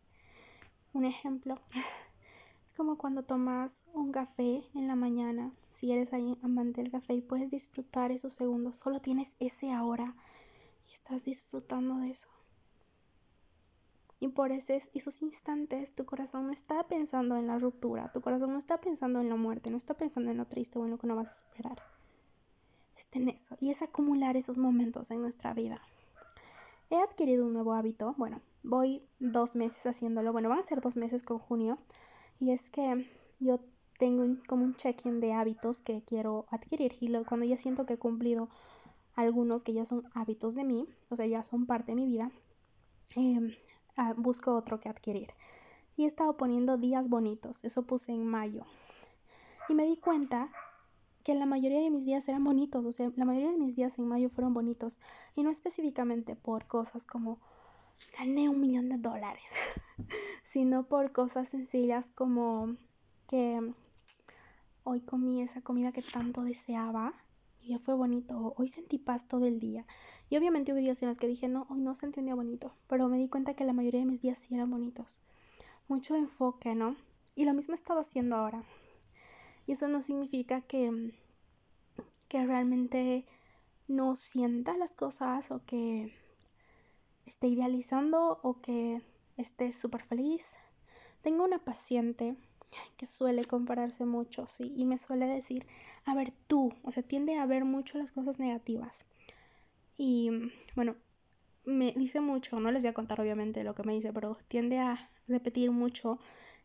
Un 0.95 1.05
ejemplo, 1.05 1.57
como 2.75 2.99
cuando 2.99 3.23
tomas 3.23 3.85
un 3.95 4.11
café 4.11 4.65
en 4.75 4.89
la 4.89 4.97
mañana, 4.97 5.53
si 5.71 5.93
eres 5.93 6.13
ahí 6.13 6.37
amante 6.43 6.83
del 6.83 6.91
café 6.91 7.15
y 7.15 7.23
puedes 7.23 7.51
disfrutar 7.51 8.11
esos 8.11 8.33
segundos, 8.33 8.79
solo 8.79 9.01
tienes 9.01 9.37
ese 9.39 9.73
ahora 9.73 10.15
y 10.89 10.93
estás 10.93 11.25
disfrutando 11.25 11.97
de 11.99 12.11
eso. 12.11 12.29
Y 14.19 14.29
por 14.29 14.53
esos, 14.53 14.91
esos 14.95 15.23
instantes 15.23 15.95
tu 15.95 16.05
corazón 16.05 16.47
no 16.47 16.53
está 16.53 16.87
pensando 16.89 17.37
en 17.37 17.47
la 17.47 17.59
ruptura, 17.59 18.11
tu 18.13 18.21
corazón 18.21 18.53
no 18.53 18.59
está 18.59 18.81
pensando 18.81 19.21
en 19.21 19.29
la 19.29 19.37
muerte, 19.37 19.71
no 19.71 19.77
está 19.77 19.95
pensando 19.95 20.31
en 20.31 20.39
lo 20.39 20.47
triste 20.47 20.79
o 20.79 20.85
en 20.85 20.91
lo 20.91 20.99
que 20.99 21.07
no 21.07 21.17
vas 21.17 21.31
a 21.31 21.47
superar. 21.47 21.83
Está 22.97 23.19
en 23.19 23.29
eso 23.29 23.57
y 23.61 23.71
es 23.71 23.83
acumular 23.83 24.37
esos 24.37 24.59
momentos 24.59 25.11
en 25.11 25.21
nuestra 25.21 25.55
vida. 25.55 25.81
He 26.91 26.97
adquirido 26.97 27.47
un 27.47 27.53
nuevo 27.53 27.75
hábito, 27.75 28.15
bueno, 28.19 28.41
voy 28.63 29.03
dos 29.21 29.57
meses 29.57 29.87
haciéndolo, 29.87 30.33
bueno, 30.33 30.49
van 30.49 30.61
a 30.61 30.65
ser 30.65 30.81
dos 30.81 30.97
meses 30.97 31.23
con 31.23 31.39
junio 31.39 31.79
y 32.39 32.51
es 32.51 32.71
que 32.71 33.09
yo 33.41 33.61
tengo 33.99 34.25
como 34.49 34.65
un 34.65 34.75
check-in 34.77 35.21
de 35.21 35.33
hábitos 35.33 35.83
que 35.83 36.03
quiero 36.03 36.47
adquirir 36.51 36.95
y 37.01 37.13
cuando 37.25 37.47
ya 37.47 37.57
siento 37.57 37.87
que 37.87 37.95
he 37.95 37.99
cumplido 37.99 38.49
algunos 39.15 39.63
que 39.63 39.73
ya 39.73 39.85
son 39.85 40.09
hábitos 40.15 40.55
de 40.55 40.65
mí, 40.65 40.89
o 41.11 41.17
sea, 41.17 41.27
ya 41.27 41.45
son 41.45 41.67
parte 41.67 41.93
de 41.93 41.97
mi 41.97 42.07
vida, 42.07 42.33
em, 43.15 43.55
ah, 43.97 44.15
busco 44.17 44.55
otro 44.55 44.81
que 44.81 44.89
adquirir. 44.89 45.29
Y 45.97 46.05
he 46.05 46.07
estado 46.07 46.37
poniendo 46.37 46.77
días 46.77 47.09
bonitos, 47.09 47.65
eso 47.65 47.87
puse 47.87 48.13
en 48.13 48.27
mayo. 48.27 48.65
Y 49.69 49.75
me 49.75 49.87
di 49.87 49.97
cuenta 49.97 50.51
que 51.23 51.35
la 51.35 51.47
mayoría 51.47 51.81
de 51.81 51.91
mis 51.91 52.05
días 52.05 52.29
eran 52.29 52.43
bonitos, 52.45 52.85
o 52.85 52.93
sea, 52.93 53.11
la 53.17 53.25
mayoría 53.25 53.53
de 53.53 53.59
mis 53.59 53.77
días 53.77 53.99
en 53.99 54.07
mayo 54.07 54.29
fueron 54.29 54.53
bonitos. 54.53 54.99
Y 55.37 55.43
no 55.43 55.51
específicamente 55.51 56.35
por 56.35 56.67
cosas 56.67 57.07
como 57.07 57.39
gané 58.19 58.49
un 58.49 58.61
millón 58.61 58.89
de 58.89 58.99
dólares, 58.99 59.57
sino 60.45 60.87
por 60.87 61.11
cosas 61.11 61.49
sencillas 61.49 62.11
como 62.15 62.77
que 63.29 63.75
hoy 64.85 65.01
comí 65.01 65.43
esa 65.43 65.63
comida 65.63 65.93
que 65.93 66.03
tanto 66.03 66.43
deseaba 66.43 67.15
y 67.65 67.69
ya 67.69 67.79
fue 67.79 67.95
bonito, 67.95 68.55
hoy 68.59 68.69
sentí 68.69 68.99
paz 68.99 69.27
todo 69.27 69.47
el 69.47 69.59
día. 69.59 69.87
Y 70.29 70.37
obviamente 70.37 70.73
hubo 70.73 70.81
días 70.81 71.01
en 71.03 71.09
los 71.09 71.19
que 71.19 71.27
dije, 71.27 71.49
no, 71.49 71.67
hoy 71.71 71.81
no 71.81 71.95
sentí 71.95 72.21
un 72.21 72.27
día 72.27 72.35
bonito, 72.35 72.75
pero 72.89 73.09
me 73.09 73.17
di 73.17 73.29
cuenta 73.29 73.55
que 73.55 73.65
la 73.65 73.73
mayoría 73.73 74.01
de 74.01 74.07
mis 74.07 74.21
días 74.21 74.39
sí 74.39 74.55
eran 74.55 74.71
bonitos. 74.71 75.21
Mucho 75.89 76.15
enfoque, 76.15 76.75
¿no? 76.75 76.95
Y 77.35 77.47
lo 77.47 77.55
mismo 77.55 77.73
he 77.73 77.77
estado 77.77 78.01
haciendo 78.01 78.37
ahora. 78.37 78.63
Y 79.67 79.73
eso 79.73 79.89
no 79.89 80.03
significa 80.03 80.61
que, 80.61 81.15
que 82.29 82.45
realmente 82.45 83.25
no 83.89 84.15
sienta 84.15 84.77
las 84.77 84.93
cosas 84.93 85.51
o 85.51 85.65
que 85.65 86.13
esté 87.27 87.49
idealizando 87.49 88.41
o 88.43 88.61
que 88.61 89.03
esté 89.37 89.73
súper 89.73 90.03
feliz. 90.03 90.57
Tengo 91.23 91.45
una 91.45 91.59
paciente 91.59 92.37
que 92.97 93.07
suele 93.07 93.45
compararse 93.45 94.05
mucho, 94.05 94.47
sí, 94.47 94.73
y 94.77 94.85
me 94.85 94.99
suele 94.99 95.27
decir, 95.27 95.67
a 96.05 96.15
ver 96.15 96.33
tú, 96.47 96.73
o 96.83 96.91
sea, 96.91 97.03
tiende 97.03 97.37
a 97.37 97.47
ver 97.47 97.65
mucho 97.65 97.99
las 97.99 98.13
cosas 98.13 98.39
negativas. 98.39 99.07
Y 99.97 100.31
bueno, 100.75 100.97
me 101.65 101.93
dice 101.93 102.21
mucho, 102.21 102.61
no 102.61 102.71
les 102.73 102.83
voy 102.83 102.91
a 102.91 102.95
contar 102.95 103.21
obviamente 103.21 103.65
lo 103.65 103.75
que 103.75 103.85
me 103.85 103.95
dice, 103.95 104.13
pero 104.13 104.37
tiende 104.49 104.79
a 104.79 105.11
repetir 105.27 105.71
mucho 105.71 106.19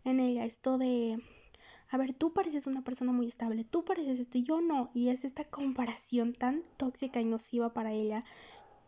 en 0.03 0.19
ella 0.19 0.45
esto 0.45 0.77
de, 0.77 1.21
a 1.89 1.97
ver, 1.97 2.13
tú 2.13 2.33
pareces 2.33 2.67
una 2.67 2.83
persona 2.83 3.11
muy 3.11 3.27
estable, 3.27 3.63
tú 3.63 3.85
pareces 3.85 4.19
esto 4.19 4.37
y 4.37 4.43
yo 4.43 4.61
no, 4.61 4.91
y 4.93 5.09
es 5.09 5.25
esta 5.25 5.45
comparación 5.45 6.33
tan 6.33 6.63
tóxica 6.77 7.21
y 7.21 7.25
nociva 7.25 7.73
para 7.73 7.93
ella 7.93 8.23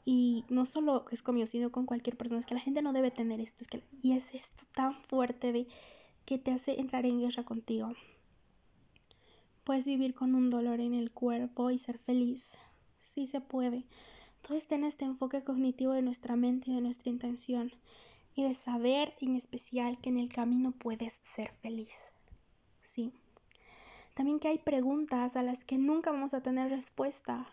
y 0.04 0.46
no 0.50 0.66
solo 0.66 1.06
es 1.12 1.22
conmigo, 1.22 1.48
sino 1.48 1.72
con 1.72 1.86
cualquier 1.86 2.18
persona. 2.18 2.40
Es 2.40 2.46
que 2.46 2.56
la 2.56 2.62
gente 2.62 2.82
no 2.82 2.94
debe 2.94 3.12
tener 3.12 3.40
esto. 3.40 3.64
Es 3.64 3.68
que, 3.68 3.84
y 4.02 4.14
es 4.14 4.34
esto 4.34 4.64
tan 4.72 4.96
fuerte 5.04 5.52
de 5.52 5.68
que 6.26 6.38
te 6.38 6.52
hace 6.52 6.80
entrar 6.80 7.06
en 7.06 7.20
guerra 7.20 7.44
contigo. 7.44 7.94
Puedes 9.64 9.86
vivir 9.86 10.16
con 10.16 10.34
un 10.34 10.50
dolor 10.50 10.80
en 10.80 10.94
el 10.94 11.12
cuerpo 11.12 11.70
y 11.70 11.78
ser 11.78 12.00
feliz. 12.00 12.58
Sí 12.98 13.28
se 13.28 13.42
puede. 13.42 13.86
Todo 14.42 14.58
está 14.58 14.76
en 14.76 14.86
este 14.86 15.06
enfoque 15.06 15.44
cognitivo 15.44 15.94
de 15.94 16.02
nuestra 16.02 16.36
mente 16.36 16.72
y 16.72 16.76
de 16.76 16.82
nuestra 16.82 17.12
intención. 17.12 17.72
Y 18.34 18.44
de 18.44 18.56
saber 18.56 19.14
en 19.20 19.36
especial 19.36 20.00
que 20.00 20.10
en 20.10 20.18
el 20.18 20.30
camino 20.30 20.72
puedes 20.72 21.14
ser 21.14 21.52
feliz. 21.62 22.12
Sí. 22.82 23.12
También 24.16 24.40
que 24.40 24.48
hay 24.48 24.58
preguntas 24.58 25.36
a 25.36 25.44
las 25.44 25.64
que 25.64 25.78
nunca 25.78 26.12
vamos 26.12 26.34
a 26.34 26.42
tener 26.42 26.70
respuesta 26.70 27.46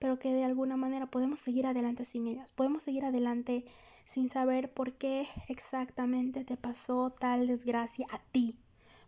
pero 0.00 0.18
que 0.18 0.32
de 0.32 0.44
alguna 0.44 0.76
manera 0.76 1.06
podemos 1.06 1.38
seguir 1.38 1.66
adelante 1.66 2.04
sin 2.04 2.26
ellas. 2.26 2.50
Podemos 2.50 2.82
seguir 2.82 3.04
adelante 3.04 3.64
sin 4.04 4.30
saber 4.30 4.72
por 4.72 4.94
qué 4.94 5.26
exactamente 5.48 6.42
te 6.42 6.56
pasó 6.56 7.10
tal 7.10 7.46
desgracia 7.46 8.06
a 8.10 8.18
ti. 8.32 8.56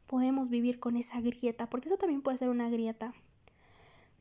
Podemos 0.07 0.51
vivir 0.51 0.79
con 0.79 0.97
esa 0.97 1.21
grieta, 1.23 1.69
porque 1.71 1.89
eso 1.89 1.97
también 1.97 2.21
puede 2.21 2.37
ser 2.37 2.51
una 2.51 2.69
grieta. 2.69 3.15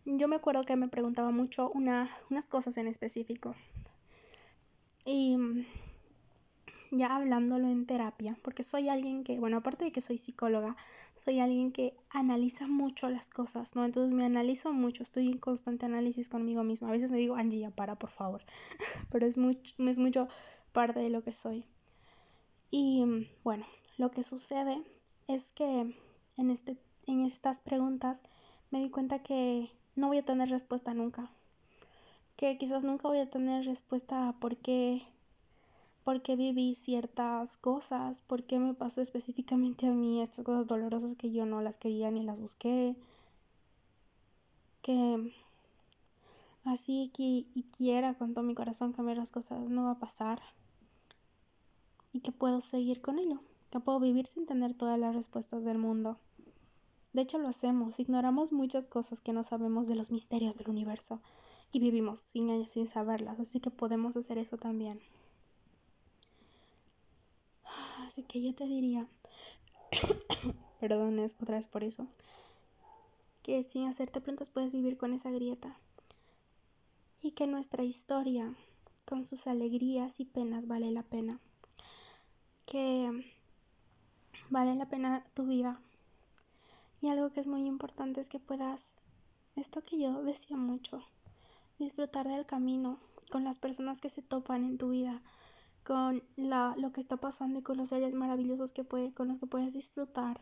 Yo 0.06 0.30
me 0.30 0.38
acuerdo 0.38 0.64
que 0.64 0.78
me 0.78 0.88
preguntaba 0.88 1.30
mucho 1.32 1.70
una, 1.72 2.08
unas 2.30 2.48
cosas 2.48 2.78
en 2.78 2.88
específico. 2.88 3.54
Y 5.06 5.38
ya 6.92 7.16
hablándolo 7.16 7.70
en 7.70 7.86
terapia, 7.86 8.38
porque 8.42 8.64
soy 8.64 8.90
alguien 8.90 9.24
que, 9.24 9.40
bueno, 9.40 9.58
aparte 9.58 9.86
de 9.86 9.92
que 9.94 10.02
soy 10.02 10.18
psicóloga, 10.18 10.76
soy 11.16 11.40
alguien 11.40 11.72
que 11.72 11.96
analiza 12.10 12.68
mucho 12.68 13.10
las 13.10 13.30
cosas, 13.30 13.76
¿no? 13.78 13.86
Entonces 13.86 14.14
me 14.14 14.26
analizo 14.26 14.74
mucho, 14.74 15.02
estoy 15.02 15.28
en 15.28 15.38
constante 15.38 15.86
análisis 15.86 16.28
conmigo 16.28 16.64
misma. 16.64 16.90
A 16.90 16.92
veces 16.92 17.12
me 17.12 17.18
digo, 17.18 17.36
Angie, 17.36 17.62
ya 17.62 17.72
para, 17.72 17.96
por 17.96 18.10
favor, 18.10 18.44
pero 19.10 19.26
es 19.26 19.38
mucho, 19.38 19.74
es 19.80 20.00
mucho 20.00 20.28
parte 20.74 21.00
de 21.00 21.10
lo 21.10 21.24
que 21.24 21.34
soy. 21.34 21.64
Y 22.72 23.28
bueno, 23.44 23.66
lo 23.98 24.12
que 24.12 24.24
sucede 24.24 24.82
es 25.28 25.54
que 25.54 25.96
en, 26.38 26.52
este, 26.52 26.78
en 27.08 27.26
estas 27.26 27.62
preguntas 27.62 28.22
me 28.70 28.80
di 28.80 28.90
cuenta 28.90 29.24
que 29.24 29.72
no 29.96 30.08
voy 30.08 30.18
a 30.18 30.26
tener 30.26 30.50
respuesta 30.50 30.94
nunca. 30.94 31.32
Que 32.36 32.58
quizás 32.58 32.84
nunca 32.84 33.08
voy 33.08 33.20
a 33.20 33.30
tener 33.30 33.66
respuesta 33.66 34.28
a 34.28 34.40
por 34.40 34.58
qué 34.58 35.02
por 36.04 36.22
qué 36.22 36.36
viví 36.36 36.76
ciertas 36.76 37.58
cosas, 37.58 38.22
por 38.22 38.44
qué 38.44 38.60
me 38.60 38.74
pasó 38.74 39.02
específicamente 39.02 39.88
a 39.88 39.92
mí 39.92 40.22
estas 40.22 40.44
cosas 40.46 40.68
dolorosas 40.68 41.16
que 41.16 41.32
yo 41.32 41.46
no 41.46 41.62
las 41.62 41.78
quería 41.78 42.10
ni 42.12 42.24
las 42.24 42.40
busqué, 42.40 42.96
que 44.82 45.34
así 46.64 47.12
que 47.14 47.46
y 47.54 47.66
quiera 47.76 48.16
con 48.16 48.34
todo 48.34 48.44
mi 48.44 48.56
corazón 48.56 48.94
cambiar 48.94 49.18
las 49.18 49.32
cosas 49.32 49.70
no 49.70 49.86
va 49.86 49.92
a 49.92 50.00
pasar 50.00 50.42
y 52.14 52.22
que 52.22 52.32
puedo 52.32 52.62
seguir 52.62 53.02
con 53.02 53.20
ello, 53.20 53.40
que 53.70 53.80
puedo 53.80 54.00
vivir 54.00 54.26
sin 54.26 54.46
tener 54.46 54.74
todas 54.74 55.00
las 55.00 55.16
respuestas 55.16 55.64
del 55.64 55.78
mundo. 55.78 56.18
De 57.14 57.22
hecho 57.22 57.38
lo 57.40 57.48
hacemos, 57.50 58.00
ignoramos 58.00 58.54
muchas 58.54 58.88
cosas 58.88 59.22
que 59.22 59.34
no 59.34 59.44
sabemos 59.44 59.88
de 59.88 59.96
los 59.96 60.12
misterios 60.12 60.58
del 60.58 60.70
universo 60.70 61.22
y 61.72 61.80
vivimos 61.80 62.20
sin, 62.20 62.68
sin 62.68 62.88
saberlas, 62.88 63.40
así 63.40 63.60
que 63.60 63.70
podemos 63.70 64.18
hacer 64.18 64.38
eso 64.38 64.58
también. 64.58 65.00
Así 68.12 68.24
que 68.24 68.42
yo 68.42 68.54
te 68.54 68.66
diría, 68.66 69.08
perdones 70.82 71.38
otra 71.42 71.56
vez 71.56 71.70
por 71.70 71.86
eso, 71.86 72.10
que 73.42 73.64
sin 73.64 73.88
hacerte 73.88 74.20
preguntas 74.20 74.50
puedes 74.50 74.74
vivir 74.74 74.98
con 74.98 75.14
esa 75.14 75.32
grieta. 75.32 75.78
Y 77.22 77.32
que 77.32 77.48
nuestra 77.48 77.86
historia, 77.86 78.54
con 79.06 79.24
sus 79.24 79.48
alegrías 79.48 80.20
y 80.20 80.26
penas, 80.26 80.68
vale 80.68 80.92
la 80.92 81.04
pena. 81.04 81.40
Que 82.66 83.32
vale 84.50 84.76
la 84.76 84.90
pena 84.90 85.26
tu 85.34 85.46
vida. 85.46 85.80
Y 87.02 87.08
algo 87.08 87.32
que 87.32 87.40
es 87.40 87.48
muy 87.48 87.66
importante 87.66 88.20
es 88.20 88.28
que 88.28 88.40
puedas, 88.40 88.98
esto 89.56 89.82
que 89.82 89.98
yo 89.98 90.22
decía 90.22 90.58
mucho, 90.58 91.02
disfrutar 91.80 92.28
del 92.28 92.46
camino 92.46 93.00
con 93.30 93.46
las 93.46 93.58
personas 93.58 94.02
que 94.02 94.10
se 94.10 94.22
topan 94.22 94.66
en 94.66 94.78
tu 94.78 94.90
vida, 94.90 95.22
con 95.84 96.24
la, 96.36 96.76
lo 96.78 96.92
que 96.92 97.02
está 97.02 97.18
pasando 97.18 97.60
y 97.60 97.64
con 97.64 97.78
los 97.78 97.90
seres 97.90 98.14
maravillosos 98.16 98.74
que 98.74 98.84
puede, 98.84 99.12
con 99.12 99.28
los 99.28 99.40
que 99.40 99.48
puedes 99.48 99.74
disfrutar, 99.74 100.40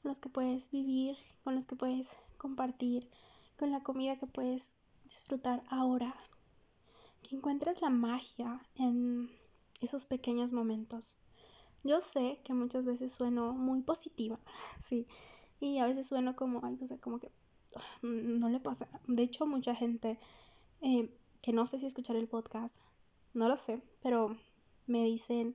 con 0.00 0.08
los 0.10 0.20
que 0.20 0.28
puedes 0.28 0.70
vivir, 0.70 1.16
con 1.44 1.54
los 1.54 1.66
que 1.66 1.76
puedes 1.76 2.16
compartir, 2.36 3.08
con 3.56 3.70
la 3.70 3.82
comida 3.82 4.18
que 4.18 4.26
puedes 4.26 4.78
disfrutar 5.04 5.62
ahora. 5.68 6.14
Que 7.22 7.36
encuentres 7.36 7.80
la 7.80 7.90
magia 7.90 8.60
en 8.74 9.30
esos 9.80 10.06
pequeños 10.06 10.52
momentos. 10.52 11.18
Yo 11.84 12.00
sé 12.00 12.40
que 12.44 12.54
muchas 12.54 12.86
veces 12.86 13.12
sueno 13.12 13.52
muy 13.52 13.82
positiva, 13.82 14.38
sí, 14.80 15.06
y 15.60 15.78
a 15.78 15.86
veces 15.86 16.08
sueno 16.08 16.34
como, 16.34 16.60
ay, 16.64 16.76
no 16.80 16.86
sé, 16.86 16.98
como 16.98 17.18
que 17.18 17.30
no 18.02 18.48
le 18.48 18.60
pasa. 18.60 18.88
De 19.06 19.22
hecho, 19.22 19.46
mucha 19.46 19.74
gente 19.74 20.18
eh, 20.80 21.16
que 21.40 21.52
no 21.52 21.66
sé 21.66 21.78
si 21.78 21.86
escuchar 21.86 22.16
el 22.16 22.28
podcast, 22.28 22.78
no 23.34 23.48
lo 23.48 23.56
sé, 23.56 23.80
pero 24.02 24.36
me 24.86 25.04
dicen 25.04 25.54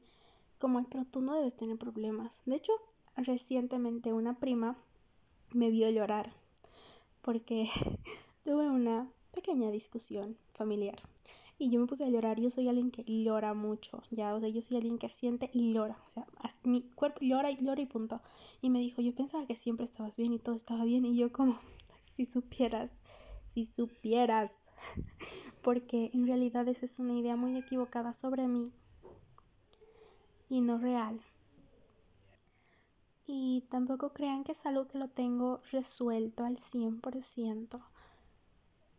como, 0.59 0.83
pero 0.89 1.05
tú 1.05 1.21
no 1.21 1.35
debes 1.35 1.55
tener 1.55 1.77
problemas. 1.77 2.41
De 2.45 2.55
hecho, 2.55 2.73
recientemente 3.15 4.13
una 4.13 4.39
prima 4.39 4.77
me 5.53 5.69
vio 5.69 5.89
llorar 5.89 6.33
porque 7.21 7.67
tuve 8.43 8.69
una 8.69 9.11
pequeña 9.31 9.69
discusión 9.71 10.37
familiar 10.49 11.01
y 11.59 11.71
yo 11.71 11.79
me 11.79 11.87
puse 11.87 12.05
a 12.05 12.09
llorar. 12.09 12.39
Yo 12.39 12.49
soy 12.49 12.67
alguien 12.67 12.91
que 12.91 13.03
llora 13.03 13.53
mucho, 13.53 14.03
ya, 14.11 14.33
o 14.33 14.39
sea, 14.39 14.49
yo 14.49 14.61
soy 14.61 14.77
alguien 14.77 14.97
que 14.97 15.09
siente 15.09 15.49
y 15.53 15.73
llora, 15.73 15.97
o 16.05 16.09
sea, 16.09 16.27
mi 16.63 16.81
cuerpo 16.81 17.19
llora 17.21 17.51
y 17.51 17.57
llora 17.57 17.81
y 17.81 17.85
punto. 17.85 18.21
Y 18.61 18.69
me 18.69 18.79
dijo, 18.79 19.01
yo 19.01 19.13
pensaba 19.15 19.45
que 19.47 19.55
siempre 19.55 19.85
estabas 19.85 20.17
bien 20.17 20.33
y 20.33 20.39
todo 20.39 20.55
estaba 20.55 20.85
bien 20.85 21.05
y 21.05 21.17
yo 21.17 21.31
como, 21.31 21.57
si 22.11 22.25
supieras, 22.25 22.95
si 23.47 23.63
supieras, 23.63 24.59
porque 25.61 26.11
en 26.13 26.27
realidad 26.27 26.67
esa 26.67 26.85
es 26.85 26.99
una 26.99 27.13
idea 27.13 27.35
muy 27.35 27.57
equivocada 27.57 28.13
sobre 28.13 28.47
mí 28.47 28.71
y 30.49 30.61
no 30.61 30.77
real. 30.77 31.21
Y 33.25 33.65
tampoco 33.69 34.13
crean 34.13 34.43
que 34.43 34.53
es 34.53 34.65
algo 34.65 34.87
que 34.87 34.97
lo 34.97 35.09
tengo 35.09 35.59
resuelto 35.71 36.45
al 36.45 36.57
100%. 36.57 37.81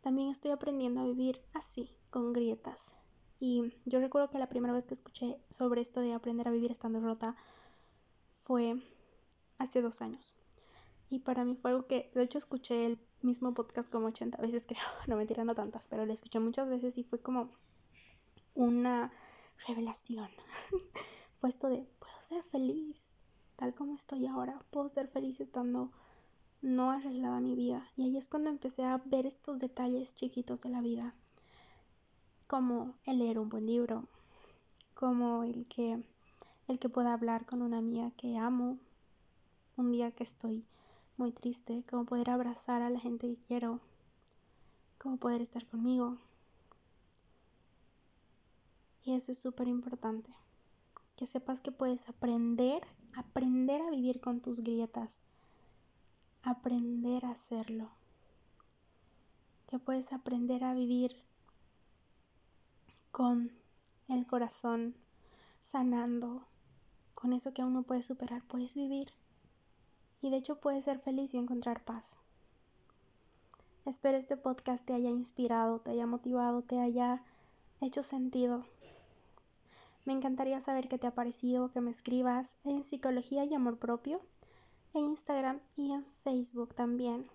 También 0.02 0.28
estoy 0.28 0.50
aprendiendo 0.50 1.00
a 1.00 1.04
vivir 1.04 1.40
así, 1.54 1.90
con 2.11 2.32
grietas. 2.32 2.94
Y 3.40 3.72
yo 3.84 4.00
recuerdo 4.00 4.30
que 4.30 4.38
la 4.38 4.48
primera 4.48 4.74
vez 4.74 4.84
que 4.84 4.94
escuché 4.94 5.38
sobre 5.48 5.80
esto 5.80 6.00
de 6.00 6.12
aprender 6.12 6.46
a 6.48 6.50
vivir 6.50 6.70
estando 6.72 7.00
rota 7.00 7.37
fue 8.32 8.82
hace 9.58 9.80
dos 9.80 10.02
años. 10.02 10.34
Y 11.11 11.20
para 11.20 11.44
mí 11.44 11.56
fue 11.56 11.70
algo 11.70 11.87
que, 11.87 12.11
de 12.14 12.22
hecho, 12.22 12.38
escuché 12.38 12.84
el 12.84 12.98
mismo 13.22 13.54
podcast 13.54 13.90
como 13.90 14.08
80 14.08 14.38
veces, 14.42 14.66
creo. 14.68 14.82
No 15.06 15.16
mentira, 15.16 15.44
no 15.44 15.54
tantas, 15.54 15.88
pero 15.88 16.04
lo 16.04 16.12
escuché 16.12 16.38
muchas 16.40 16.68
veces 16.68 16.98
y 16.98 17.04
fue 17.04 17.20
como 17.20 17.50
una 18.54 19.12
revelación. 19.66 20.28
fue 21.38 21.51
esto 21.51 21.68
de, 21.68 21.87
puedo 22.01 22.14
ser 22.20 22.42
feliz 22.42 23.14
tal 23.55 23.72
como 23.72 23.94
estoy 23.94 24.27
ahora. 24.27 24.61
Puedo 24.70 24.88
ser 24.88 25.07
feliz 25.07 25.40
estando 25.40 25.90
no 26.62 26.90
arreglada 26.90 27.40
mi 27.40 27.55
vida. 27.55 27.88
Y 27.96 28.03
ahí 28.03 28.16
es 28.16 28.29
cuando 28.29 28.51
empecé 28.51 28.85
a 28.85 29.01
ver 29.05 29.24
estos 29.24 29.61
detalles 29.61 30.16
chiquitos 30.16 30.62
de 30.62 30.70
la 30.70 30.81
vida 30.81 31.14
como 32.48 32.94
el 33.05 33.18
leer 33.18 33.38
un 33.38 33.51
buen 33.51 33.66
libro, 33.66 34.09
como 34.94 35.44
el 35.44 35.66
que, 35.66 36.03
el 36.66 36.79
que 36.79 36.88
pueda 36.88 37.12
hablar 37.12 37.44
con 37.46 37.62
una 37.62 37.79
amiga 37.79 38.11
que 38.12 38.38
amo 38.38 38.79
un 39.77 39.92
día 39.92 40.11
que 40.11 40.24
estoy 40.24 40.64
muy 41.18 41.31
triste, 41.31 41.85
como 41.88 42.07
poder 42.07 42.31
abrazar 42.31 42.81
a 42.81 42.90
la 42.90 42.98
gente 42.98 43.29
que 43.29 43.42
quiero, 43.46 43.81
como 44.96 45.18
poder 45.18 45.42
estar 45.42 45.66
conmigo. 45.66 46.16
Y 49.05 49.14
eso 49.14 49.33
es 49.33 49.38
súper 49.38 49.68
importante, 49.68 50.31
que 51.18 51.26
sepas 51.26 51.61
que 51.61 51.72
puedes 51.72 52.09
aprender, 52.09 52.81
aprender 53.16 53.81
a 53.81 53.90
vivir 53.90 54.20
con 54.20 54.40
tus 54.40 54.61
grietas, 54.61 55.20
aprender 56.44 57.24
a 57.24 57.33
hacerlo, 57.33 57.90
que 59.66 59.81
puedes 59.81 60.12
aprender 60.12 60.62
a 60.62 60.74
vivir 60.74 61.16
con 63.11 63.50
el 64.07 64.28
corazón 64.28 64.94
sanando, 65.61 66.46
con 67.14 67.33
eso 67.33 67.52
que 67.52 67.62
aún 67.62 67.72
no 67.72 67.83
puedes 67.83 68.07
superar, 68.07 68.44
puedes 68.44 68.76
vivir. 68.76 69.12
Y 70.22 70.31
de 70.31 70.37
hecho 70.37 70.61
puedes 70.61 70.85
ser 70.85 71.00
feliz 71.00 71.35
y 71.35 71.38
encontrar 71.38 71.85
paz. 71.85 72.20
Espero 73.85 74.16
este 74.16 74.37
podcast 74.37 74.87
te 74.87 74.94
haya 74.94 75.11
inspirado, 75.11 75.81
te 75.81 75.90
haya 75.90 76.07
motivado, 76.07 76.62
te 76.62 76.78
haya 76.78 77.24
hecho 77.81 78.04
sentido. 78.04 78.64
Me 80.04 80.12
encantaría 80.12 80.61
saber 80.61 80.88
qué 80.88 80.98
te 80.98 81.06
ha 81.06 81.14
parecido, 81.14 81.70
que 81.70 81.80
me 81.80 81.90
escribas 81.90 82.56
en 82.64 82.84
Psicología 82.84 83.44
y 83.44 83.54
Amor 83.54 83.78
Propio, 83.78 84.20
en 84.94 85.06
Instagram 85.06 85.61
y 85.76 85.92
en 85.92 86.04
Facebook 86.04 86.74
también. 86.74 87.28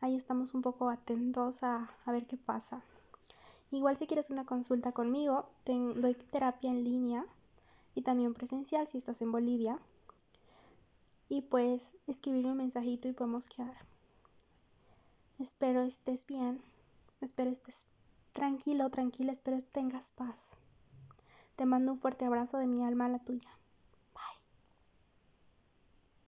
Ahí 0.00 0.16
estamos 0.16 0.54
un 0.54 0.62
poco 0.62 0.88
atentos 0.90 1.62
a, 1.62 1.90
a 2.04 2.12
ver 2.12 2.26
qué 2.26 2.36
pasa. 2.36 2.82
Igual 3.70 3.96
si 3.96 4.06
quieres 4.06 4.30
una 4.30 4.46
consulta 4.46 4.92
conmigo, 4.92 5.50
doy 5.66 6.14
terapia 6.14 6.70
en 6.70 6.84
línea 6.84 7.26
y 7.94 8.02
también 8.02 8.32
presencial 8.32 8.86
si 8.86 8.96
estás 8.96 9.20
en 9.20 9.32
Bolivia. 9.32 9.78
Y 11.28 11.42
puedes 11.42 11.96
escribirme 12.06 12.52
un 12.52 12.56
mensajito 12.58 13.08
y 13.08 13.12
podemos 13.12 13.48
quedar. 13.48 13.76
Espero 15.38 15.82
estés 15.82 16.26
bien, 16.26 16.62
espero 17.20 17.50
estés 17.50 17.86
tranquilo, 18.32 18.88
tranquila, 18.88 19.32
espero 19.32 19.58
tengas 19.70 20.12
paz. 20.12 20.56
Te 21.58 21.66
mando 21.66 21.90
un 21.90 21.98
fuerte 21.98 22.24
abrazo 22.24 22.58
de 22.58 22.68
mi 22.68 22.84
alma 22.84 23.06
a 23.06 23.08
la 23.08 23.18
tuya. 23.18 23.57